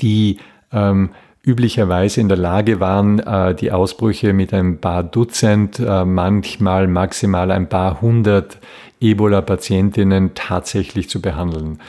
[0.02, 0.38] die
[0.72, 1.10] ähm,
[1.44, 7.50] üblicherweise in der Lage waren, äh, die Ausbrüche mit ein paar Dutzend, äh, manchmal maximal
[7.50, 8.60] ein paar hundert
[9.00, 11.80] Ebola-Patientinnen tatsächlich zu behandeln.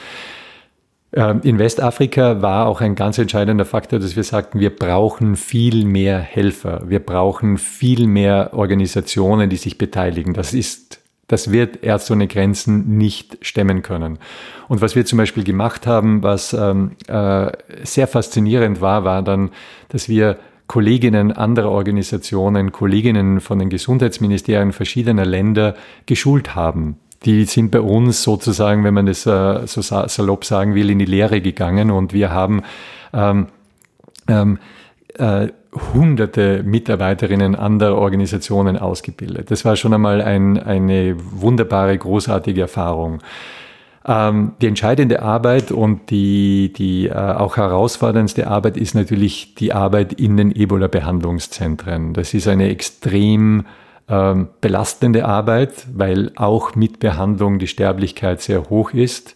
[1.12, 5.84] Ähm, in Westafrika war auch ein ganz entscheidender Faktor, dass wir sagten, wir brauchen viel
[5.84, 6.82] mehr Helfer.
[6.86, 10.34] Wir brauchen viel mehr Organisationen, die sich beteiligen.
[10.34, 14.18] Das ist, das wird Ärzte ohne Grenzen nicht stemmen können.
[14.68, 17.50] Und was wir zum Beispiel gemacht haben, was ähm, äh,
[17.82, 19.50] sehr faszinierend war, war dann,
[19.88, 20.38] dass wir
[20.70, 25.74] Kolleginnen anderer Organisationen, Kolleginnen von den Gesundheitsministerien verschiedener Länder
[26.06, 26.96] geschult haben.
[27.24, 31.06] Die sind bei uns sozusagen, wenn man das äh, so salopp sagen will, in die
[31.06, 32.62] Lehre gegangen und wir haben
[33.12, 33.48] ähm,
[34.28, 34.60] ähm,
[35.18, 35.48] äh,
[35.92, 39.50] hunderte Mitarbeiterinnen anderer Organisationen ausgebildet.
[39.50, 43.22] Das war schon einmal ein, eine wunderbare, großartige Erfahrung.
[44.07, 50.14] Ähm, die entscheidende Arbeit und die, die äh, auch herausforderndste Arbeit ist natürlich die Arbeit
[50.14, 52.14] in den Ebola-Behandlungszentren.
[52.14, 53.66] Das ist eine extrem
[54.09, 59.34] ähm, belastende Arbeit, weil auch mit Behandlung die Sterblichkeit sehr hoch ist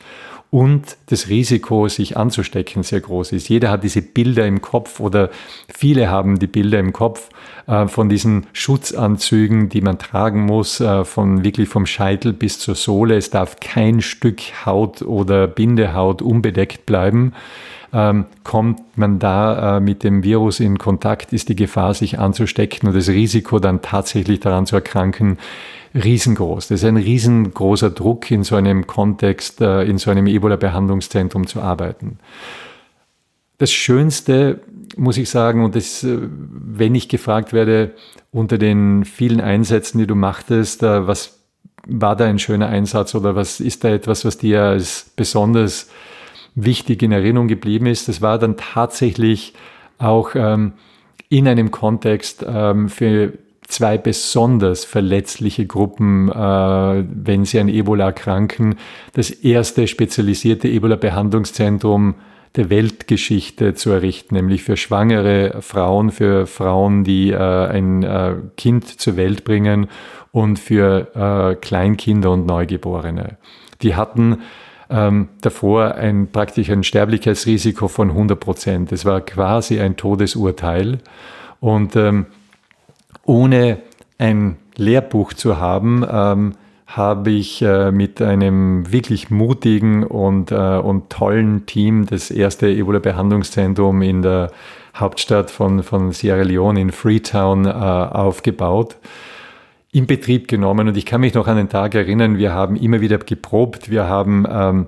[0.54, 3.48] und das Risiko, sich anzustecken, sehr groß ist.
[3.48, 5.30] Jeder hat diese Bilder im Kopf oder
[5.66, 7.28] viele haben die Bilder im Kopf
[7.66, 12.76] äh, von diesen Schutzanzügen, die man tragen muss, äh, von wirklich vom Scheitel bis zur
[12.76, 13.16] Sohle.
[13.16, 17.32] Es darf kein Stück Haut oder Bindehaut unbedeckt bleiben.
[17.96, 22.88] Ähm, kommt man da äh, mit dem Virus in Kontakt, ist die Gefahr, sich anzustecken
[22.88, 25.38] und das Risiko dann tatsächlich daran zu erkranken,
[25.94, 26.68] riesengroß.
[26.68, 31.62] Das ist ein riesengroßer Druck, in so einem Kontext, äh, in so einem Ebola-Behandlungszentrum zu
[31.62, 32.18] arbeiten.
[33.58, 34.60] Das Schönste,
[34.96, 37.92] muss ich sagen, und das, äh, wenn ich gefragt werde,
[38.32, 41.38] unter den vielen Einsätzen, die du machtest, äh, was
[41.86, 45.90] war da ein schöner Einsatz oder was ist da etwas, was dir als besonders
[46.54, 48.08] wichtig in Erinnerung geblieben ist?
[48.08, 49.54] Das war dann tatsächlich
[49.98, 50.72] auch ähm,
[51.28, 53.32] in einem Kontext ähm, für
[53.66, 58.76] zwei besonders verletzliche Gruppen, äh, wenn sie an Ebola erkranken.
[59.14, 62.14] Das erste spezialisierte Ebola-Behandlungszentrum
[62.56, 68.86] der Weltgeschichte zu errichten, nämlich für schwangere Frauen, für Frauen, die äh, ein äh, Kind
[68.86, 69.88] zur Welt bringen
[70.30, 73.38] und für äh, Kleinkinder und Neugeborene.
[73.82, 74.38] Die hatten
[74.90, 78.92] ähm, davor ein praktisch ein Sterblichkeitsrisiko von 100 Prozent.
[78.92, 80.98] Es war quasi ein Todesurteil.
[81.60, 82.26] Und ähm,
[83.24, 83.78] ohne
[84.18, 86.54] ein Lehrbuch zu haben, ähm,
[86.86, 94.02] habe ich äh, mit einem wirklich mutigen und, äh, und tollen Team das erste Ebola-Behandlungszentrum
[94.02, 94.50] in der
[94.94, 98.96] Hauptstadt von, von Sierra Leone in Freetown äh, aufgebaut,
[99.94, 100.88] in Betrieb genommen.
[100.88, 104.08] Und ich kann mich noch an den Tag erinnern, wir haben immer wieder geprobt, wir
[104.08, 104.86] haben ähm,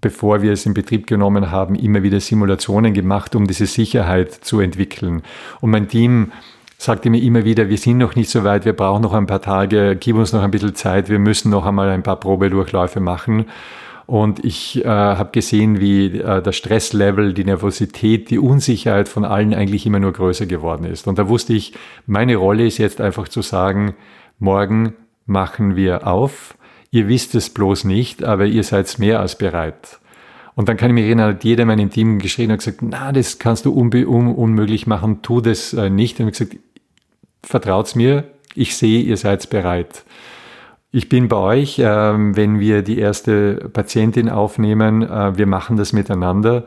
[0.00, 4.60] bevor wir es in Betrieb genommen haben, immer wieder Simulationen gemacht, um diese Sicherheit zu
[4.60, 5.22] entwickeln.
[5.60, 6.32] Und mein Team
[6.78, 9.40] sagte mir immer wieder, wir sind noch nicht so weit, wir brauchen noch ein paar
[9.40, 13.46] Tage, gib uns noch ein bisschen Zeit, wir müssen noch einmal ein paar Probedurchläufe machen.
[14.06, 19.52] Und ich äh, habe gesehen, wie äh, der Stresslevel, die Nervosität, die Unsicherheit von allen
[19.52, 21.08] eigentlich immer nur größer geworden ist.
[21.08, 21.72] Und da wusste ich,
[22.06, 23.96] meine Rolle ist jetzt einfach zu sagen,
[24.38, 24.94] morgen
[25.26, 26.56] machen wir auf.
[26.90, 29.98] Ihr wisst es bloß nicht, aber ihr seid mehr als bereit.
[30.54, 33.12] Und dann kann ich mich erinnern, hat jeder in meinem Team geschrien und gesagt, na,
[33.12, 36.18] das kannst du un un unmöglich machen, tu das äh, nicht.
[36.18, 36.56] Und ich gesagt,
[37.42, 38.24] vertraut's mir,
[38.54, 40.04] ich sehe, ihr seid bereit.
[40.92, 45.92] Ich bin bei euch, ähm, wenn wir die erste Patientin aufnehmen, äh, wir machen das
[45.92, 46.64] miteinander.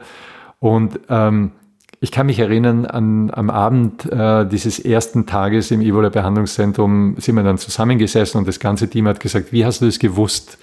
[0.59, 1.53] Und ähm,
[2.01, 7.43] ich kann mich erinnern, an, am Abend äh, dieses ersten Tages im Ebola-Behandlungszentrum sind wir
[7.43, 10.57] dann zusammengesessen und das ganze Team hat gesagt, wie hast du das gewusst?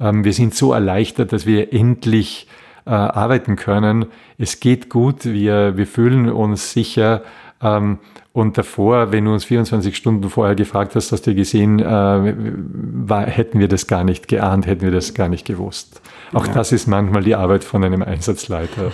[0.00, 2.48] Ähm, wir sind so erleichtert, dass wir endlich
[2.86, 4.06] äh, arbeiten können.
[4.36, 7.22] Es geht gut, wir, wir fühlen uns sicher.
[7.62, 7.98] Ähm,
[8.32, 13.26] und davor, wenn du uns 24 Stunden vorher gefragt hast, hast du gesehen, äh, war,
[13.26, 16.00] hätten wir das gar nicht geahnt, hätten wir das gar nicht gewusst.
[16.32, 16.52] Auch ja.
[16.52, 18.92] das ist manchmal die Arbeit von einem Einsatzleiter.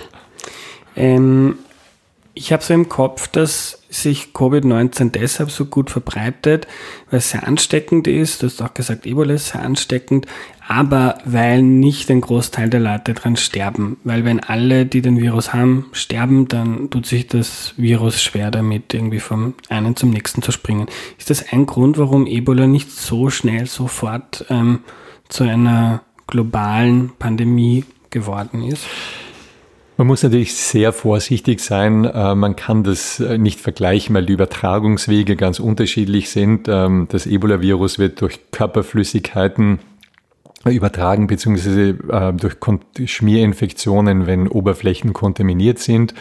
[0.95, 1.59] Ähm,
[2.39, 6.67] ich habe so im Kopf, dass sich Covid-19 deshalb so gut verbreitet,
[7.11, 8.43] weil es sehr ansteckend ist.
[8.43, 10.27] Du hast auch gesagt, Ebola ist sehr ansteckend,
[10.69, 13.97] aber weil nicht ein Großteil der Leute dran sterben.
[14.05, 18.93] Weil wenn alle, die den Virus haben, sterben, dann tut sich das Virus schwer damit,
[18.93, 20.89] irgendwie vom einen zum nächsten zu springen.
[21.19, 24.81] Ist das ein Grund, warum Ebola nicht so schnell sofort ähm,
[25.31, 28.85] zu einer globalen Pandemie geworden ist?
[29.99, 32.05] Man muss natürlich sehr vorsichtig sein.
[32.05, 36.69] Äh, man kann das äh, nicht vergleichen, weil die Übertragungswege ganz unterschiedlich sind.
[36.69, 39.79] Ähm, das Ebola-Virus wird durch Körperflüssigkeiten
[40.67, 42.57] übertragen, beziehungsweise äh, durch
[43.09, 46.13] Schmierinfektionen, wenn Oberflächen kontaminiert sind.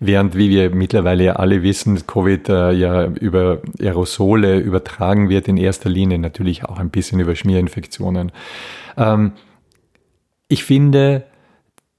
[0.00, 5.88] Während, wie wir mittlerweile ja alle wissen, Covid ja über Aerosole übertragen wird, in erster
[5.88, 8.32] Linie natürlich auch ein bisschen über Schmierinfektionen.
[8.96, 9.30] Ähm,
[10.48, 11.24] ich finde,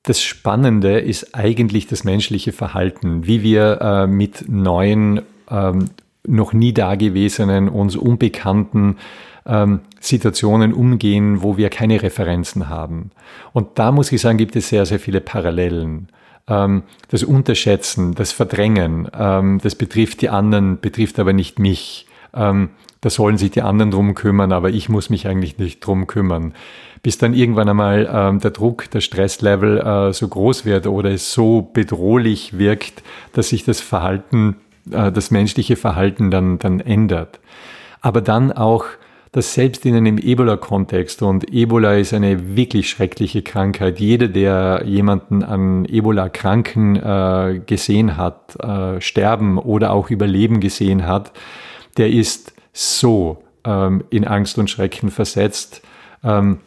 [0.04, 5.90] das Spannende ist eigentlich das menschliche Verhalten, wie wir äh, mit neuen, ähm,
[6.26, 8.98] noch nie dagewesenen, uns unbekannten
[9.46, 13.12] ähm, Situationen umgehen, wo wir keine Referenzen haben.
[13.54, 16.10] Und da muss ich sagen, gibt es sehr, sehr viele Parallelen.
[16.48, 22.08] Ähm, das Unterschätzen, das Verdrängen, ähm, das betrifft die anderen, betrifft aber nicht mich.
[23.04, 26.54] Da sollen sich die anderen drum kümmern, aber ich muss mich eigentlich nicht drum kümmern
[27.04, 31.34] bis dann irgendwann einmal ähm, der Druck, der Stresslevel äh, so groß wird oder es
[31.34, 34.56] so bedrohlich wirkt, dass sich das Verhalten
[34.92, 37.40] äh, das menschliche Verhalten dann, dann ändert.
[38.02, 38.86] Aber dann auch,
[39.32, 45.44] dass selbst in einem Ebola-Kontext, und Ebola ist eine wirklich schreckliche Krankheit, jeder, der jemanden
[45.44, 51.32] an Ebola-Kranken äh, gesehen hat, äh, sterben oder auch überleben gesehen hat,
[51.98, 55.82] der ist so ähm, in Angst und Schrecken versetzt,
[56.24, 56.60] ähm,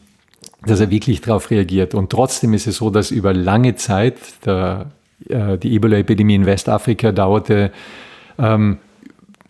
[0.64, 1.94] dass er wirklich darauf reagiert.
[1.94, 4.86] Und trotzdem ist es so, dass über lange Zeit, der,
[5.28, 7.72] äh, die Ebola-Epidemie in Westafrika dauerte
[8.38, 8.78] ähm,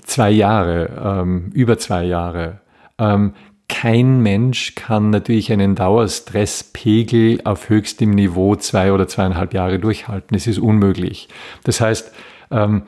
[0.04, 2.60] zwei Jahre, ähm, über zwei Jahre.
[2.98, 3.34] Ähm,
[3.68, 10.36] kein Mensch kann natürlich einen Dauerstresspegel auf höchstem Niveau zwei oder zweieinhalb Jahre durchhalten.
[10.36, 11.28] Es ist unmöglich.
[11.64, 12.12] Das heißt,
[12.52, 12.82] ähm,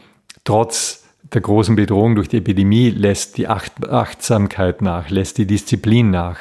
[0.44, 6.38] trotz der großen Bedrohung durch die Epidemie lässt die Achtsamkeit nach, lässt die Disziplin nach.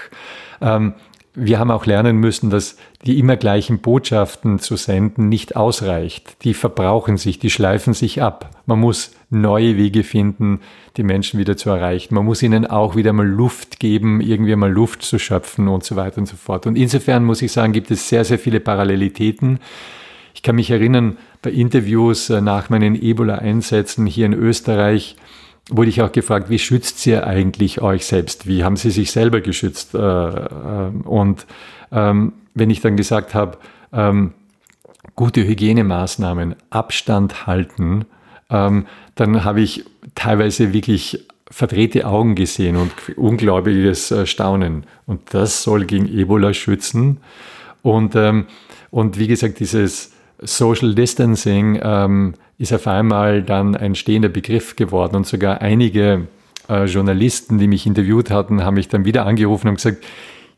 [0.61, 0.93] Ähm,
[1.39, 6.43] wir haben auch lernen müssen, dass die immer gleichen Botschaften zu senden nicht ausreicht.
[6.43, 8.49] Die verbrauchen sich, die schleifen sich ab.
[8.65, 10.61] Man muss neue Wege finden,
[10.97, 12.15] die Menschen wieder zu erreichen.
[12.15, 15.95] Man muss ihnen auch wieder mal Luft geben, irgendwie mal Luft zu schöpfen und so
[15.95, 16.65] weiter und so fort.
[16.65, 19.59] Und insofern muss ich sagen, gibt es sehr, sehr viele Parallelitäten.
[20.37, 25.15] Ich kann mich erinnern, bei Interviews äh, nach meinen Ebola-Einsätzen hier in Österreich,
[25.71, 28.45] wurde ich auch gefragt, wie schützt ihr eigentlich euch selbst?
[28.45, 29.95] Wie haben sie sich selber geschützt?
[29.95, 31.47] Äh, äh, und
[31.91, 33.57] ähm, wenn ich dann gesagt habe,
[33.91, 34.35] ähm,
[35.15, 38.05] gute Hygienemaßnahmen, Abstand halten,
[38.51, 38.85] ähm,
[39.15, 44.85] dann habe ich teilweise wirklich verdrehte Augen gesehen und unglaubliches Staunen.
[45.07, 47.21] Und das soll gegen Ebola schützen.
[47.81, 48.15] Und,
[48.91, 55.27] und wie gesagt, dieses Social Distancing ist auf einmal dann ein stehender Begriff geworden und
[55.27, 56.27] sogar einige
[56.69, 60.03] äh, Journalisten, die mich interviewt hatten, haben mich dann wieder angerufen und gesagt,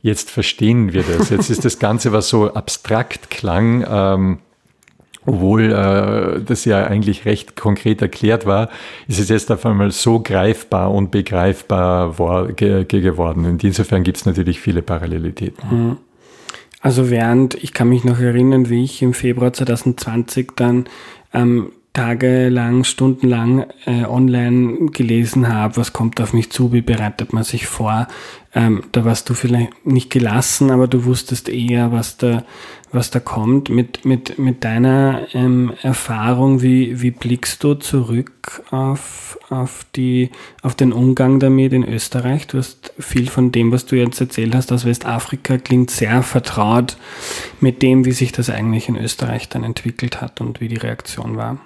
[0.01, 1.29] jetzt verstehen wir das.
[1.29, 4.39] Jetzt ist das Ganze, was so abstrakt klang, ähm,
[5.25, 8.69] obwohl äh, das ja eigentlich recht konkret erklärt war,
[9.07, 13.45] ist es jetzt auf einmal so greifbar und begreifbar ge ge geworden.
[13.45, 15.69] Und insofern gibt es natürlich viele Parallelitäten.
[15.69, 15.97] Mhm.
[16.81, 20.85] Also während, ich kann mich noch erinnern, wie ich im Februar 2020 dann
[21.33, 27.43] ähm, tagelang, stundenlang äh, online gelesen habe, was kommt auf mich zu, wie bereitet man
[27.43, 28.07] sich vor.
[28.53, 32.43] Ähm, da warst du vielleicht nicht gelassen, aber du wusstest eher, was da,
[32.91, 33.69] was da kommt.
[33.69, 40.31] Mit, mit, mit deiner ähm, Erfahrung, wie, wie blickst du zurück auf, auf, die,
[40.61, 42.47] auf den Umgang damit in Österreich?
[42.47, 46.97] Du hast viel von dem, was du jetzt erzählt hast aus Westafrika, klingt sehr vertraut
[47.59, 51.37] mit dem, wie sich das eigentlich in Österreich dann entwickelt hat und wie die Reaktion
[51.37, 51.57] war.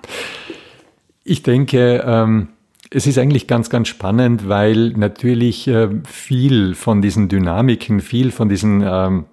[1.23, 2.49] Ich denke, ähm
[2.95, 8.49] es ist eigentlich ganz, ganz spannend, weil natürlich äh, viel von diesen Dynamiken, viel von
[8.49, 9.25] diesen ähm,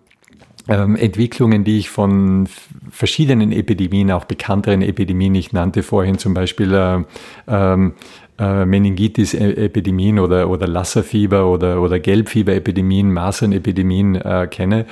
[0.70, 2.48] ähm, Entwicklungen, die ich von
[2.90, 7.02] verschiedenen Epidemien, auch bekannteren Epidemien, ich nannte vorhin zum Beispiel äh,
[7.48, 7.94] ähm,
[8.38, 14.86] äh, Meningitis-Epidemien oder, oder Lasserfieber oder, oder Gelbfieber-Epidemien, Masern-Epidemien äh, kenne.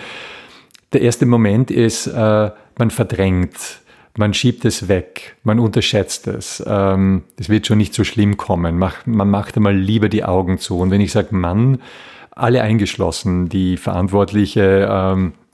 [0.92, 3.80] Der erste Moment ist, äh, man verdrängt
[4.16, 6.60] man schiebt es weg, man unterschätzt es.
[6.66, 8.76] Ähm, es wird schon nicht so schlimm kommen.
[8.76, 10.80] man macht einmal lieber die Augen zu.
[10.80, 11.78] Und wenn ich sage Mann,
[12.32, 15.47] alle eingeschlossen, die verantwortliche ähm, äh,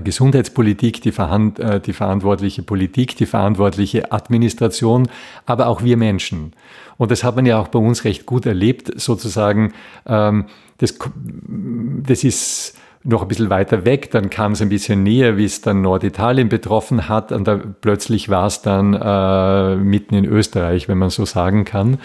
[0.00, 5.08] Gesundheitspolitik, die, Verhand, äh, die verantwortliche Politik, die verantwortliche Administration,
[5.44, 6.52] aber auch wir Menschen.
[6.98, 9.72] Und das hat man ja auch bei uns recht gut erlebt, sozusagen.
[10.06, 10.46] Ähm,
[10.78, 10.98] das,
[12.04, 15.60] das ist noch ein bisschen weiter weg, dann kam es ein bisschen näher, wie es
[15.60, 20.98] dann Norditalien betroffen hat und da plötzlich war es dann äh, mitten in Österreich, wenn
[20.98, 21.98] man so sagen kann.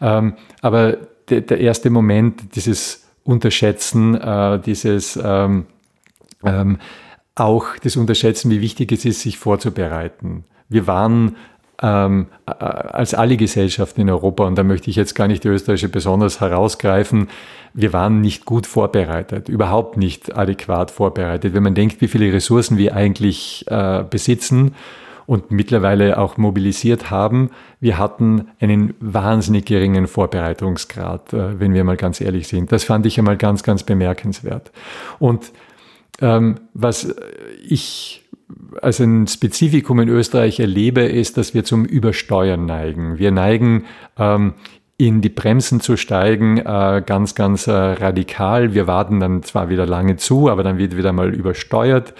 [0.00, 0.98] Ähm, aber
[1.30, 5.66] de, der erste Moment, dieses Unterschätzen, äh, dieses ähm,
[6.44, 6.78] ähm,
[7.34, 10.44] auch das Unterschätzen, wie wichtig es ist, sich vorzubereiten.
[10.68, 11.36] Wir waren
[11.82, 15.88] ähm, als alle Gesellschaften in Europa, und da möchte ich jetzt gar nicht die österreichische
[15.88, 17.28] besonders herausgreifen,
[17.74, 21.54] wir waren nicht gut vorbereitet, überhaupt nicht adäquat vorbereitet.
[21.54, 24.74] Wenn man denkt, wie viele Ressourcen wir eigentlich äh, besitzen
[25.26, 31.96] und mittlerweile auch mobilisiert haben, wir hatten einen wahnsinnig geringen Vorbereitungsgrad, äh, wenn wir mal
[31.96, 32.70] ganz ehrlich sind.
[32.70, 34.70] Das fand ich einmal ganz, ganz bemerkenswert.
[35.18, 35.50] Und
[36.20, 37.14] ähm, was
[37.66, 38.22] ich
[38.80, 43.18] als ein Spezifikum in Österreich erlebe, ist, dass wir zum Übersteuern neigen.
[43.18, 43.84] Wir neigen
[44.18, 44.54] ähm,
[44.96, 48.74] in die Bremsen zu steigen, äh, ganz, ganz äh, radikal.
[48.74, 52.14] Wir warten dann zwar wieder lange zu, aber dann wird wieder mal übersteuert.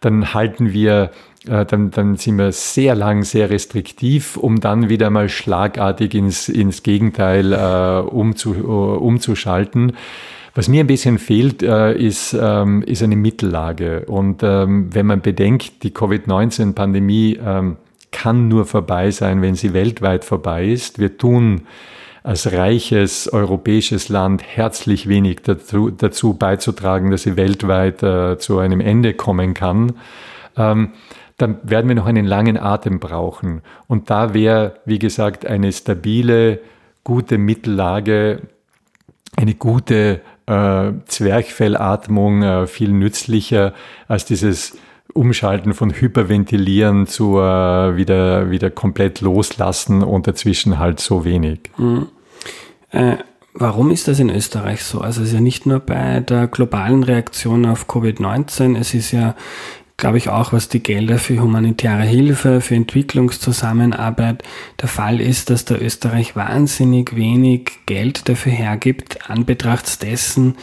[0.00, 1.12] Dann halten wir,
[1.48, 6.48] äh, dann, dann sind wir sehr lang, sehr restriktiv, um dann wieder mal schlagartig ins,
[6.48, 9.92] ins Gegenteil äh, umzu, uh, umzuschalten.
[10.56, 14.06] Was mir ein bisschen fehlt, äh, ist, ähm, ist eine Mittellage.
[14.06, 17.76] Und ähm, wenn man bedenkt, die Covid-19-Pandemie ähm,
[18.10, 20.98] kann nur vorbei sein, wenn sie weltweit vorbei ist.
[20.98, 21.66] Wir tun
[22.22, 28.80] als reiches europäisches Land herzlich wenig dazu, dazu beizutragen, dass sie weltweit äh, zu einem
[28.80, 29.92] Ende kommen kann.
[30.54, 33.60] Dann werden wir noch einen langen Atem brauchen.
[33.88, 36.60] Und da wäre, wie gesagt, eine stabile,
[37.04, 38.40] gute Mittellage,
[39.36, 43.74] eine gute äh, Zwerchfellatmung äh, viel nützlicher
[44.08, 44.76] als dieses
[45.12, 51.70] Umschalten von Hyperventilieren zu äh, wieder, wieder komplett loslassen und dazwischen halt so wenig.
[51.78, 52.08] Mhm.
[52.90, 53.16] Äh,
[53.54, 55.00] warum ist das in Österreich so?
[55.00, 59.34] Also es ist ja nicht nur bei der globalen Reaktion auf Covid-19, es ist ja
[59.96, 64.42] glaube ich, auch was die Gelder für humanitäre Hilfe, für Entwicklungszusammenarbeit
[64.80, 70.56] der Fall ist, dass der Österreich wahnsinnig wenig Geld dafür hergibt, anbetracht dessen,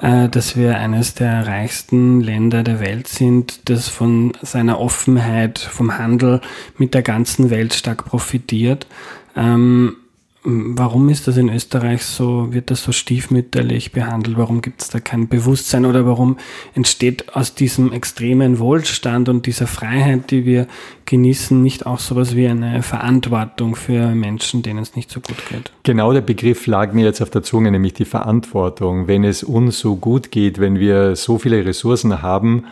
[0.00, 5.96] äh, dass wir eines der reichsten Länder der Welt sind, das von seiner Offenheit, vom
[5.96, 6.40] Handel
[6.76, 8.88] mit der ganzen Welt stark profitiert.
[9.36, 9.96] Ähm,
[10.42, 14.38] Warum ist das in Österreich so, wird das so stiefmütterlich behandelt?
[14.38, 16.38] Warum gibt es da kein Bewusstsein oder warum
[16.74, 20.66] entsteht aus diesem extremen Wohlstand und dieser Freiheit, die wir
[21.04, 25.72] genießen, nicht auch sowas wie eine Verantwortung für Menschen, denen es nicht so gut geht?
[25.82, 29.08] Genau der Begriff lag mir jetzt auf der Zunge, nämlich die Verantwortung.
[29.08, 32.64] Wenn es uns so gut geht, wenn wir so viele Ressourcen haben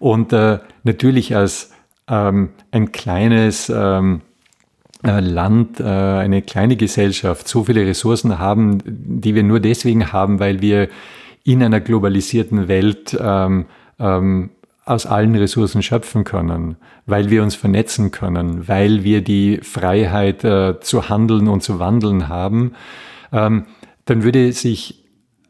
[0.00, 1.70] und äh, natürlich als
[2.08, 4.31] ähm, ein kleines ähm, äh,
[5.02, 10.60] Land, äh, eine kleine Gesellschaft so viele Ressourcen haben, die wir nur deswegen haben, weil
[10.60, 10.88] wir
[11.44, 13.66] in einer globalisierten Welt ähm,
[13.98, 14.50] ähm,
[14.84, 16.76] aus allen Ressourcen schöpfen können,
[17.06, 22.28] weil wir uns vernetzen können, weil wir die Freiheit äh, zu handeln und zu wandeln
[22.28, 22.74] haben,
[23.32, 23.64] ähm,
[24.04, 25.04] dann würde sich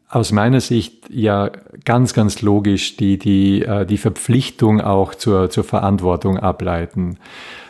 [0.09, 1.49] aus meiner Sicht ja
[1.85, 7.17] ganz, ganz logisch die, die, äh, die Verpflichtung auch zur, zur Verantwortung ableiten.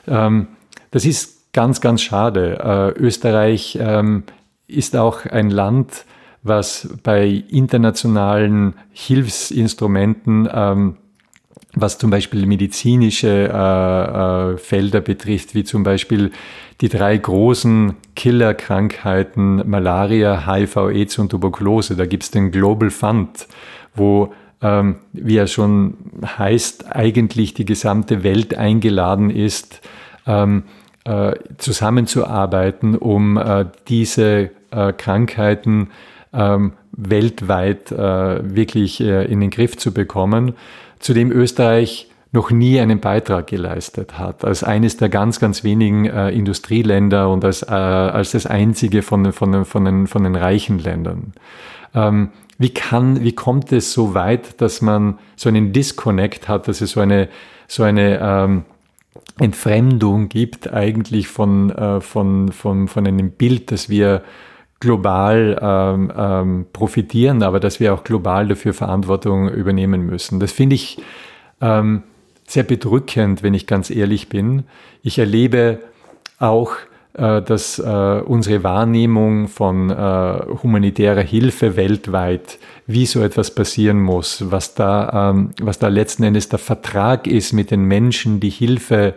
[0.08, 0.48] Ähm,
[0.92, 2.94] das ist ganz, ganz schade.
[2.98, 4.24] Äh, Österreich ähm,
[4.68, 6.06] ist auch ein Land,
[6.42, 10.98] was bei internationalen Hilfsinstrumenten, ähm,
[11.76, 16.32] was zum Beispiel medizinische äh, äh, Felder betrifft, wie zum Beispiel
[16.82, 21.96] die drei großen Killerkrankheiten Malaria, HIV, AIDS und Tuberkulose.
[21.96, 23.48] Da gibt es den Global Fund,
[23.96, 25.96] wo ähm, wie er schon
[26.38, 29.82] heißt, eigentlich die gesamte Welt eingeladen ist,
[30.26, 30.64] ähm,
[31.06, 35.90] äh, zusammenzuarbeiten, um äh, diese äh, Krankheiten
[36.34, 40.54] ähm, weltweit äh, wirklich äh, in den Griff zu bekommen,
[41.00, 46.06] zu dem Österreich noch nie einen Beitrag geleistet hat, als eines der ganz, ganz wenigen
[46.06, 51.34] äh, Industrieländer und als, als das einzige von, von, von, den, von den reichen Ländern.
[51.94, 56.82] Ähm, wie kann, wie kommt es so weit, dass man so einen Disconnect hat, dass
[56.82, 57.30] es so eine,
[57.68, 58.66] so eine ähm,
[59.40, 64.24] Entfremdung gibt eigentlich von, äh, von, von, von einem Bild, dass wir
[64.80, 70.40] global ähm, ähm, profitieren, aber dass wir auch global dafür Verantwortung übernehmen müssen.
[70.40, 70.98] Das finde ich
[71.62, 72.04] ähm,
[72.46, 74.64] sehr bedrückend, wenn ich ganz ehrlich bin.
[75.02, 75.80] Ich erlebe
[76.38, 76.76] auch
[77.14, 79.94] dass äh, unsere Wahrnehmung von äh,
[80.64, 82.58] humanitärer Hilfe weltweit,
[82.88, 87.54] wie so etwas passieren muss, was da, ähm, was da letzten Endes der Vertrag ist
[87.54, 89.16] mit den Menschen, die Hilfe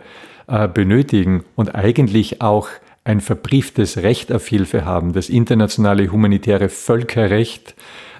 [0.73, 2.69] benötigen und eigentlich auch
[3.03, 5.13] ein verbrieftes Recht auf Hilfe haben.
[5.13, 7.75] Das internationale humanitäre Völkerrecht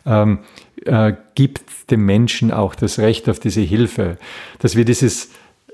[0.05, 0.39] ähm,
[0.86, 4.17] äh, gibt dem Menschen auch das Recht auf diese Hilfe.
[4.59, 5.30] Dass wir dieses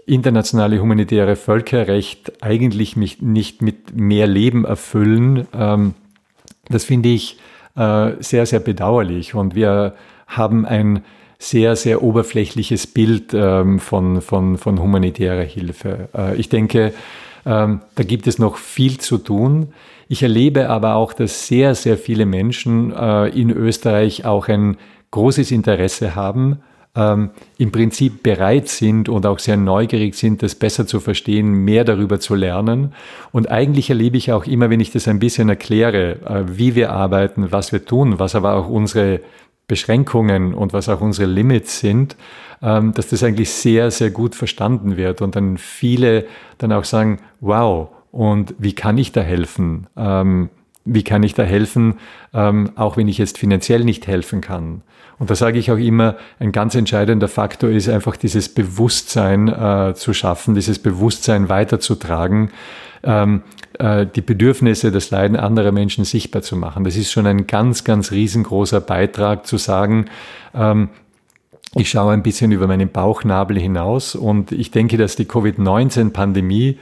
[0.06, 5.48] internationale humanitäre Völkerrecht eigentlich mich nicht mit mehr Leben erfüllen.
[5.54, 5.94] Ähm,
[6.70, 7.38] das finde ich
[7.76, 9.36] äh, sehr, sehr bedauerlich.
[9.36, 9.96] Und wir
[10.28, 11.04] haben ein
[11.40, 16.10] sehr, sehr oberflächliches Bild ähm, von, von, von humanitärer Hilfe.
[16.16, 16.94] Äh, ich denke,
[17.46, 19.74] ähm, da gibt es noch viel zu tun.
[20.08, 24.78] Ich erlebe aber auch, dass sehr, sehr viele Menschen äh, in Österreich auch ein
[25.12, 26.60] großes Interesse haben
[26.96, 31.84] ähm, im Prinzip bereit sind und auch sehr neugierig sind, das besser zu verstehen, mehr
[31.84, 32.94] darüber zu lernen.
[33.32, 36.92] Und eigentlich erlebe ich auch immer, wenn ich das ein bisschen erkläre, äh, wie wir
[36.92, 39.22] arbeiten, was wir tun, was aber auch unsere
[39.68, 42.16] Beschränkungen und was auch unsere Limits sind,
[42.62, 46.26] ähm, dass das eigentlich sehr, sehr gut verstanden wird und dann viele
[46.60, 49.88] dann auch sagen, wow, und wie kann ich da helfen?
[49.98, 50.50] Ähm,
[50.86, 51.96] wie kann ich da helfen,
[52.34, 54.82] ähm, auch wenn ich jetzt finanziell nicht helfen kann?
[55.20, 59.94] Und da sage ich auch immer, ein ganz entscheidender Faktor ist einfach dieses Bewusstsein äh,
[59.96, 62.52] zu schaffen, dieses Bewusstsein weiterzutragen,
[63.04, 63.44] ähm,
[63.80, 66.84] äh, die Bedürfnisse, das Leiden anderer Menschen sichtbar zu machen.
[66.84, 70.06] Das ist schon ein ganz, ganz riesengroßer Beitrag zu sagen,
[70.54, 70.90] ähm,
[71.76, 76.78] ich schaue ein bisschen über meinen Bauchnabel hinaus und ich denke, dass die Covid-19-Pandemie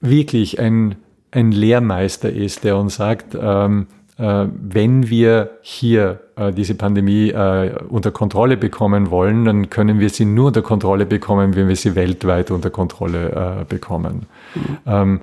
[0.00, 0.96] wirklich ein,
[1.30, 3.86] ein Lehrmeister ist, der uns sagt, ähm,
[4.18, 10.10] äh, wenn wir hier äh, diese Pandemie äh, unter Kontrolle bekommen wollen, dann können wir
[10.10, 14.26] sie nur unter Kontrolle bekommen, wenn wir sie weltweit unter Kontrolle bekommen.
[14.54, 14.78] Mhm.
[14.86, 15.20] Ähm,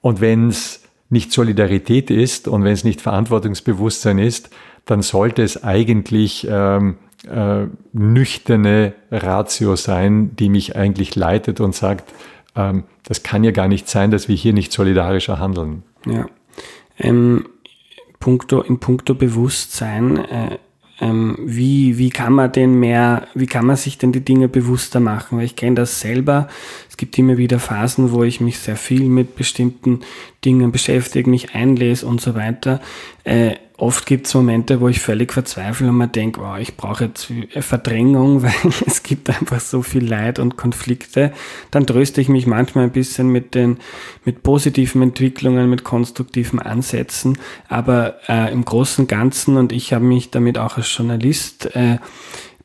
[0.00, 4.50] und wenn es nicht Solidarität ist und wenn es nicht Verantwortungsbewusstsein ist,
[4.84, 6.96] dann sollte es eigentlich ähm,
[7.26, 12.12] äh, nüchterne Ratio sein, die mich eigentlich leitet und sagt,
[12.54, 15.82] ähm, das kann ja gar nicht sein, dass wir hier nicht solidarischer handeln.
[16.04, 16.26] Ja.
[16.98, 17.46] Ähm,
[18.20, 20.58] puncto, in puncto Bewusstsein, äh,
[21.00, 25.00] ähm, wie, wie kann man denn mehr, wie kann man sich denn die Dinge bewusster
[25.00, 25.38] machen?
[25.38, 26.48] Weil ich kenne das selber.
[26.90, 30.00] Es gibt immer wieder Phasen, wo ich mich sehr viel mit bestimmten
[30.44, 32.82] Dingen beschäftige, mich einlese und so weiter.
[33.24, 37.04] Äh, oft gibt es Momente, wo ich völlig verzweifle und mir denke, oh, ich brauche
[37.04, 38.52] jetzt Verdrängung, weil
[38.86, 41.32] es gibt einfach so viel Leid und Konflikte.
[41.70, 43.78] Dann tröste ich mich manchmal ein bisschen mit den
[44.24, 47.38] mit positiven Entwicklungen, mit konstruktiven Ansätzen.
[47.68, 51.98] Aber äh, im Großen und Ganzen, und ich habe mich damit auch als Journalist äh,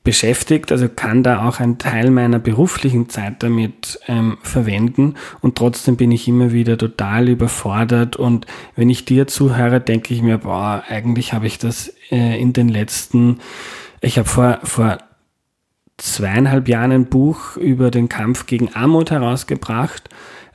[0.03, 5.15] beschäftigt, also kann da auch einen Teil meiner beruflichen Zeit damit ähm, verwenden.
[5.39, 8.17] Und trotzdem bin ich immer wieder total überfordert.
[8.17, 12.51] Und wenn ich dir zuhöre, denke ich mir, boah, eigentlich habe ich das äh, in
[12.51, 13.39] den letzten,
[14.01, 14.97] ich habe vor, vor
[15.97, 20.09] zweieinhalb Jahren ein Buch über den Kampf gegen Armut herausgebracht.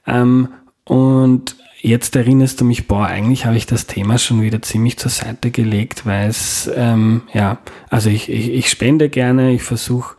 [0.06, 0.48] Ähm,
[0.84, 5.10] und jetzt erinnerst du mich, boah, eigentlich habe ich das Thema schon wieder ziemlich zur
[5.10, 10.16] Seite gelegt, weil es, ähm, ja, also ich, ich, ich spende gerne, ich versuche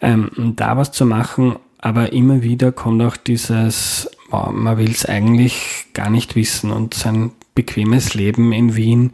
[0.00, 5.04] ähm, da was zu machen, aber immer wieder kommt auch dieses, boah, man will es
[5.04, 9.12] eigentlich gar nicht wissen und sein bequemes Leben in Wien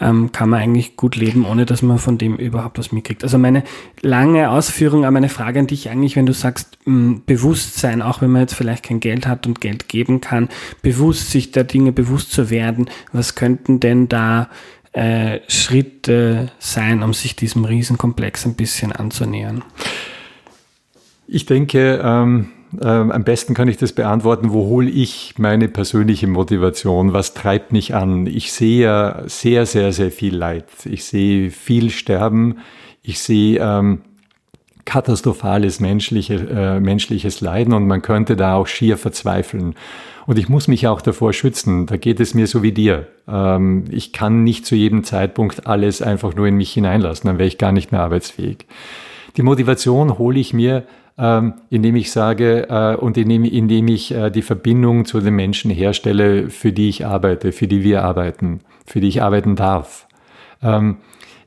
[0.00, 3.22] ähm, kann man eigentlich gut leben, ohne dass man von dem überhaupt was mitkriegt.
[3.24, 3.64] Also meine
[4.00, 8.30] lange Ausführung, aber meine Frage an dich eigentlich, wenn du sagst, mh, Bewusstsein, auch wenn
[8.30, 10.48] man jetzt vielleicht kein Geld hat und Geld geben kann,
[10.82, 14.50] bewusst sich der Dinge bewusst zu werden, was könnten denn da
[14.92, 19.62] äh, Schritte sein, um sich diesem Riesenkomplex ein bisschen anzunähern?
[21.26, 22.48] Ich denke, ähm,
[22.82, 27.12] ähm, am besten kann ich das beantworten, wo hole ich meine persönliche Motivation?
[27.12, 28.26] Was treibt mich an?
[28.26, 30.66] Ich sehe ja sehr, sehr, sehr viel Leid.
[30.84, 32.58] Ich sehe viel Sterben.
[33.02, 34.00] Ich sehe ähm,
[34.84, 39.74] katastrophales menschliche, äh, menschliches Leiden und man könnte da auch schier verzweifeln.
[40.26, 41.86] Und ich muss mich auch davor schützen.
[41.86, 43.06] Da geht es mir so wie dir.
[43.28, 47.48] Ähm, ich kann nicht zu jedem Zeitpunkt alles einfach nur in mich hineinlassen, dann wäre
[47.48, 48.66] ich gar nicht mehr arbeitsfähig.
[49.36, 50.84] Die Motivation hole ich mir
[51.18, 55.70] ähm, indem ich sage äh, und indem, indem ich äh, die Verbindung zu den Menschen
[55.70, 60.06] herstelle, für die ich arbeite, für die wir arbeiten, für die ich arbeiten darf.
[60.62, 60.98] Ähm,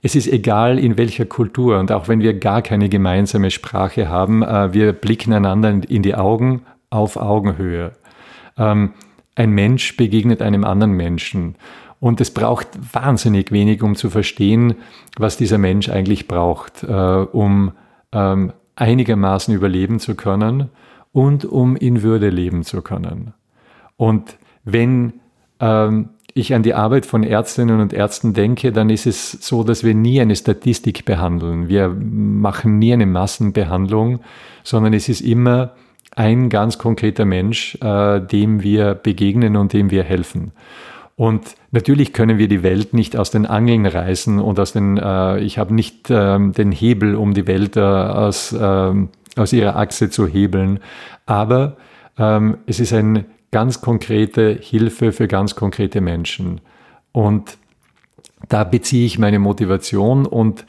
[0.01, 4.43] es ist egal in welcher Kultur und auch wenn wir gar keine gemeinsame Sprache haben,
[4.43, 7.91] äh, wir blicken einander in die Augen auf Augenhöhe.
[8.57, 8.93] Ähm,
[9.35, 11.55] ein Mensch begegnet einem anderen Menschen.
[11.99, 14.75] Und es braucht wahnsinnig wenig, um zu verstehen,
[15.17, 17.73] was dieser Mensch eigentlich braucht, äh, um
[18.13, 20.69] ähm, einigermaßen überleben zu können
[21.11, 23.33] und um in Würde leben zu können.
[23.97, 25.13] Und wenn
[25.59, 29.83] ähm, ich an die Arbeit von Ärztinnen und Ärzten denke, dann ist es so, dass
[29.83, 31.67] wir nie eine Statistik behandeln.
[31.67, 34.21] Wir machen nie eine Massenbehandlung,
[34.63, 35.73] sondern es ist immer
[36.15, 40.51] ein ganz konkreter Mensch, äh, dem wir begegnen und dem wir helfen.
[41.15, 45.39] Und natürlich können wir die Welt nicht aus den Angeln reißen und aus den, äh,
[45.39, 48.93] ich habe nicht ähm, den Hebel, um die Welt äh, aus, äh,
[49.35, 50.79] aus ihrer Achse zu hebeln.
[51.25, 51.77] Aber
[52.17, 56.61] ähm, es ist eine ganz konkrete Hilfe für ganz konkrete Menschen.
[57.11, 57.57] Und
[58.47, 60.65] da beziehe ich meine Motivation und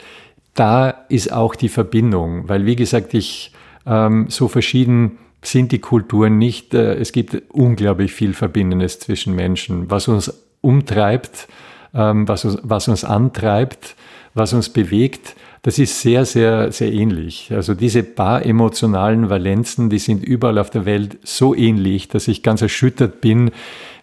[0.55, 3.53] da ist auch die Verbindung, weil wie gesagt, ich
[3.87, 6.75] ähm, so verschieden sind die Kulturen nicht.
[6.75, 11.49] Äh, es gibt unglaublich viel Verbindendes zwischen Menschen, was uns umtreibt,
[11.95, 13.97] ähm, was uns, was uns antreibt,
[14.35, 15.37] was uns bewegt.
[15.63, 17.53] Das ist sehr, sehr, sehr ähnlich.
[17.53, 22.43] Also diese paar emotionalen Valenzen, die sind überall auf der Welt so ähnlich, dass ich
[22.43, 23.51] ganz erschüttert bin,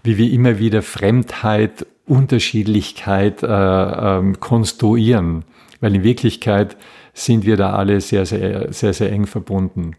[0.04, 5.44] wie wir immer wieder Fremdheit, Unterschiedlichkeit äh, äh, konstruieren.
[5.82, 6.78] Weil in Wirklichkeit
[7.14, 9.96] sind wir da alle sehr, sehr, sehr, sehr eng verbunden.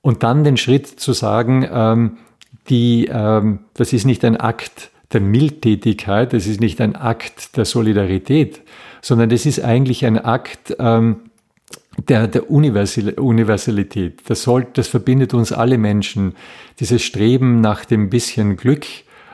[0.00, 2.18] Und dann den Schritt zu sagen, ähm,
[2.68, 7.64] die, ähm, das ist nicht ein Akt der Mildtätigkeit, das ist nicht ein Akt der
[7.64, 8.62] Solidarität,
[9.02, 11.16] sondern das ist eigentlich ein Akt ähm,
[12.08, 14.20] der, der Universalität.
[14.26, 16.34] Das, soll, das verbindet uns alle Menschen.
[16.80, 18.84] Dieses Streben nach dem bisschen Glück,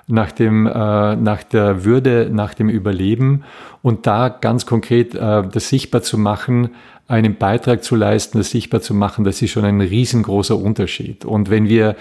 [0.07, 3.45] nach, dem, äh, nach der Würde, nach dem Überleben
[3.83, 6.71] und da ganz konkret äh, das sichtbar zu machen,
[7.09, 11.25] einen Beitrag zu leisten, das sichtbar zu machen, das ist schon ein riesengroßer Unterschied.
[11.25, 11.97] Und wenn wir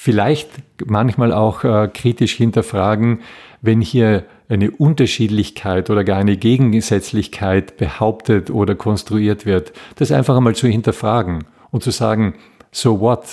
[0.00, 0.48] vielleicht
[0.86, 3.18] manchmal auch äh, kritisch hinterfragen,
[3.62, 10.54] wenn hier eine Unterschiedlichkeit oder gar eine Gegensätzlichkeit behauptet oder konstruiert wird, das einfach einmal
[10.54, 12.34] zu hinterfragen und zu sagen,
[12.70, 13.24] so what?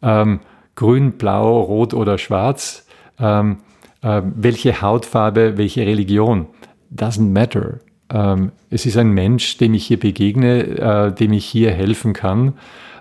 [0.00, 0.40] Ähm,
[0.74, 2.86] grün, blau, rot oder schwarz?
[3.20, 3.58] Ähm,
[4.00, 6.46] äh, welche Hautfarbe, welche Religion?
[6.90, 7.80] Doesn't matter.
[8.08, 12.54] Ähm, es ist ein Mensch, dem ich hier begegne, äh, dem ich hier helfen kann.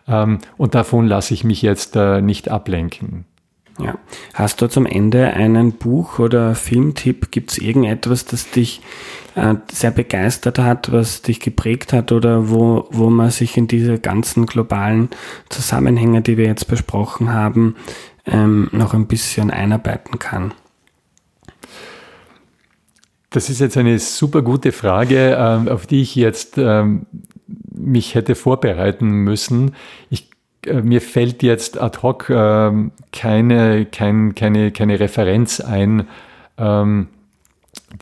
[0.08, 3.26] Ähm, und davon lasse ich mich jetzt äh, nicht ablenken.
[3.80, 3.98] Ja.
[4.34, 7.32] Hast du zum Ende einen Buch- oder Filmtipp?
[7.32, 8.82] Gibt es irgendetwas, das dich
[9.36, 14.00] äh, sehr begeistert hat, was dich geprägt hat oder wo, wo man sich in diese
[14.00, 15.10] ganzen globalen
[15.50, 17.76] Zusammenhänge, die wir jetzt besprochen haben,
[18.26, 20.54] ähm, noch ein bisschen einarbeiten kann?
[23.30, 27.08] Das ist jetzt eine super gute Frage, äh, auf die ich jetzt ähm,
[27.86, 29.76] mich hätte vorbereiten müssen.
[30.10, 30.30] Ich
[30.66, 32.72] äh, mir fällt jetzt ad hoc äh,
[33.12, 36.08] keine, kein, keine, keine Referenz ein,
[36.58, 37.08] ähm,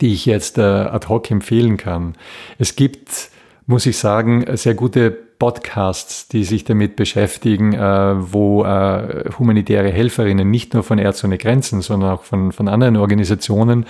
[0.00, 2.14] die ich jetzt äh, ad hoc empfehlen kann.
[2.58, 3.30] Es gibt,
[3.66, 10.50] muss ich sagen, sehr gute Podcasts, die sich damit beschäftigen, äh, wo äh, humanitäre Helferinnen
[10.50, 13.86] nicht nur von Ärzte ohne Grenzen, sondern auch von, von anderen Organisationen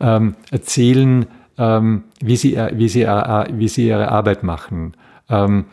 [0.00, 1.26] ähm, erzählen,
[1.58, 4.94] ähm, wie, sie, wie, sie, äh, wie sie ihre Arbeit machen.
[5.30, 5.66] Ähm,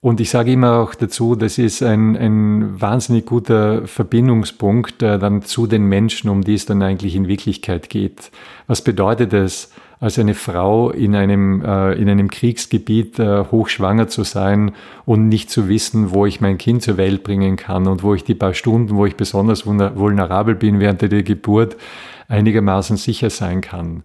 [0.00, 5.42] und ich sage immer auch dazu, das ist ein, ein wahnsinnig guter Verbindungspunkt äh, dann
[5.42, 8.30] zu den Menschen, um die es dann eigentlich in Wirklichkeit geht.
[8.68, 14.22] Was bedeutet es, als eine Frau in einem, äh, in einem Kriegsgebiet äh, hochschwanger zu
[14.22, 14.72] sein
[15.04, 18.22] und nicht zu wissen, wo ich mein Kind zur Welt bringen kann und wo ich
[18.22, 21.76] die paar Stunden, wo ich besonders vulnerabel bin während der Geburt,
[22.28, 24.04] einigermaßen sicher sein kann.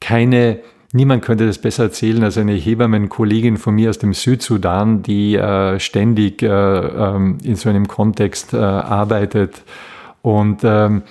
[0.00, 0.60] Keine
[0.92, 5.78] Niemand könnte das besser erzählen als eine Hebammenkollegin von mir aus dem Südsudan, die äh,
[5.80, 9.62] ständig äh, ähm, in so einem Kontext äh, arbeitet.
[10.22, 11.02] Und ähm,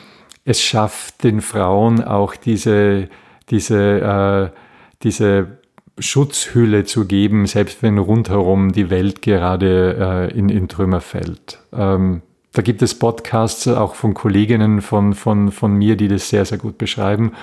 [0.45, 3.10] es schafft den Frauen auch diese,
[3.49, 4.57] diese, äh,
[5.03, 5.57] diese
[5.99, 11.60] Schutzhülle zu geben, selbst wenn rundherum die Welt gerade äh, in, in Trümmer fällt.
[11.73, 12.22] Ähm,
[12.53, 16.57] da gibt es Podcasts auch von Kolleginnen von, von, von mir, die das sehr, sehr
[16.57, 17.34] gut beschreiben.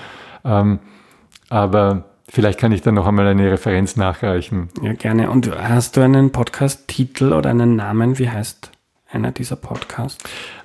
[0.43, 0.79] Ähm,
[1.49, 4.69] aber Vielleicht kann ich dann noch einmal eine Referenz nachreichen.
[4.81, 5.29] Ja, gerne.
[5.29, 8.17] Und hast du einen Podcast-Titel oder einen Namen?
[8.17, 8.71] Wie heißt
[9.11, 10.17] einer dieser Podcasts?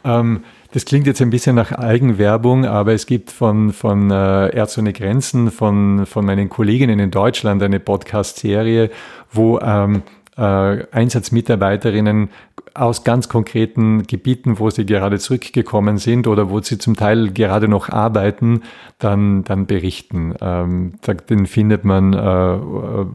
[0.02, 4.80] Ähm, das klingt jetzt ein bisschen nach Eigenwerbung, aber es gibt von, von äh, Ärzte
[4.80, 8.88] ohne Grenzen, von, von meinen Kolleginnen in Deutschland eine Podcast-Serie,
[9.30, 10.00] wo ähm, äh,
[10.42, 12.30] Einsatzmitarbeiterinnen
[12.74, 17.68] aus ganz konkreten Gebieten, wo sie gerade zurückgekommen sind oder wo sie zum Teil gerade
[17.68, 18.62] noch arbeiten,
[18.98, 20.34] dann, dann berichten.
[20.40, 20.94] Ähm,
[21.28, 22.58] den findet man äh,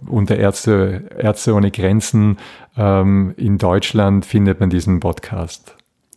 [0.10, 2.38] unter Ärzte, Ärzte ohne Grenzen.
[2.78, 5.76] Ähm, in Deutschland findet man diesen Podcast.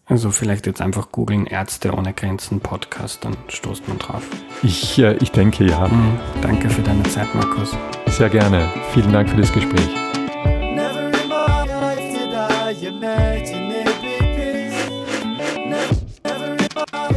[0.08, 4.22] Also vielleicht jetzt einfach googeln Ärzte ohne Grenzen Podcast, dann stoßt man drauf.
[4.62, 5.88] Ich, äh, ich denke ja.
[5.88, 7.76] Mhm, danke für deine Zeit, Markus.
[8.06, 8.68] Sehr gerne.
[8.92, 9.88] Vielen Dank für das Gespräch.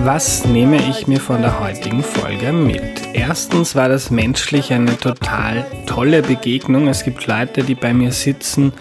[0.03, 3.09] Was nehme ich mir von der heutigen Folge mit?
[3.13, 6.87] Erstens war das menschlich eine total tolle Begegnung.
[6.87, 8.71] Es gibt Leute, die bei mir sitzen,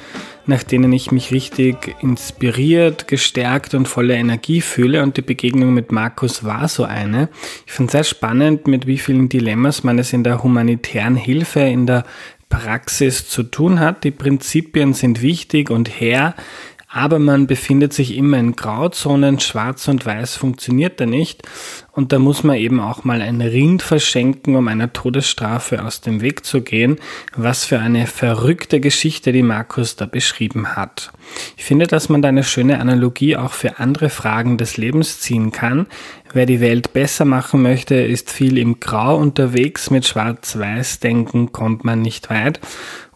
[0.46, 5.02] nach denen ich mich richtig inspiriert, gestärkt und voller Energie fühle.
[5.02, 7.28] Und die Begegnung mit Markus war so eine.
[7.66, 11.60] Ich finde es sehr spannend, mit wie vielen Dilemmas man es in der humanitären Hilfe,
[11.60, 12.04] in der
[12.48, 14.04] Praxis zu tun hat.
[14.04, 16.36] Die Prinzipien sind wichtig und her
[16.88, 21.42] aber man befindet sich immer in Grauzonen, schwarz und weiß funktioniert da nicht
[21.92, 26.22] und da muss man eben auch mal ein Rind verschenken, um einer Todesstrafe aus dem
[26.22, 26.96] Weg zu gehen,
[27.36, 31.12] was für eine verrückte Geschichte die Markus da beschrieben hat.
[31.58, 35.52] Ich finde, dass man da eine schöne Analogie auch für andere Fragen des Lebens ziehen
[35.52, 35.86] kann.
[36.32, 42.00] Wer die Welt besser machen möchte, ist viel im Grau unterwegs, mit Schwarz-Weiß-Denken kommt man
[42.00, 42.60] nicht weit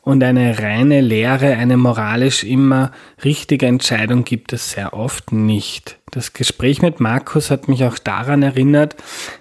[0.03, 2.91] und eine reine Lehre, eine moralisch immer
[3.25, 6.02] richtige Entscheidung gibt es sehr oft nicht.
[6.15, 8.97] Das Gespräch mit Markus hat mich auch daran erinnert,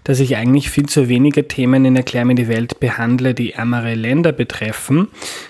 [0.05, 3.93] dass ich eigentlich viel zu wenige Themen in Erklär mir die Welt behandle, die ärmere
[3.93, 5.09] Länder betreffen.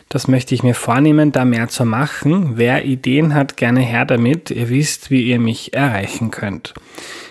[0.10, 2.54] Das möchte ich mir vornehmen, da mehr zu machen.
[2.58, 4.50] Wer Ideen hat, gerne her damit.
[4.50, 6.74] Ihr wisst, wie ihr mich erreichen könnt.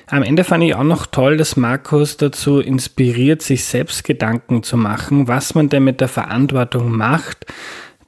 [0.06, 4.76] Am Ende fand ich auch noch toll, dass Markus dazu inspiriert, sich selbst Gedanken zu
[4.76, 7.44] machen, was man denn mit der Verantwortung macht,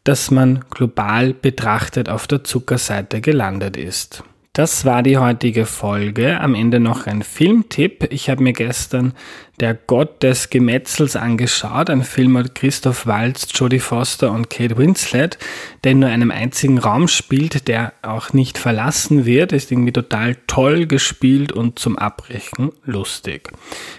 [0.04, 4.22] dass man global betrachtet auf der Zuckerseite gelandet ist.
[4.54, 6.38] Das war die heutige Folge.
[6.38, 8.08] Am Ende noch ein Filmtipp.
[8.10, 9.14] Ich habe mir gestern
[9.60, 15.38] Der Gott des Gemetzels angeschaut, ein Film mit Christoph Waltz, Jodie Foster und Kate Winslet,
[15.84, 19.52] der in nur einem einzigen Raum spielt, der auch nicht verlassen wird.
[19.52, 23.50] Ist irgendwie total toll gespielt und zum Abbrechen lustig.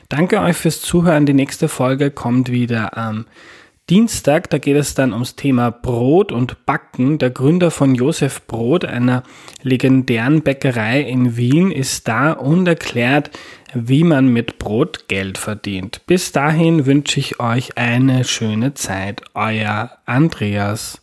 [0.08, 1.26] Danke euch fürs Zuhören.
[1.26, 3.26] Die nächste Folge kommt wieder am ähm,
[3.90, 7.18] Dienstag, da geht es dann ums Thema Brot und Backen.
[7.18, 9.24] Der Gründer von Josef Brot, einer
[9.62, 13.32] legendären Bäckerei in Wien, ist da und erklärt,
[13.74, 16.02] wie man mit Brot Geld verdient.
[16.06, 19.22] Bis dahin wünsche ich euch eine schöne Zeit.
[19.34, 21.02] Euer Andreas.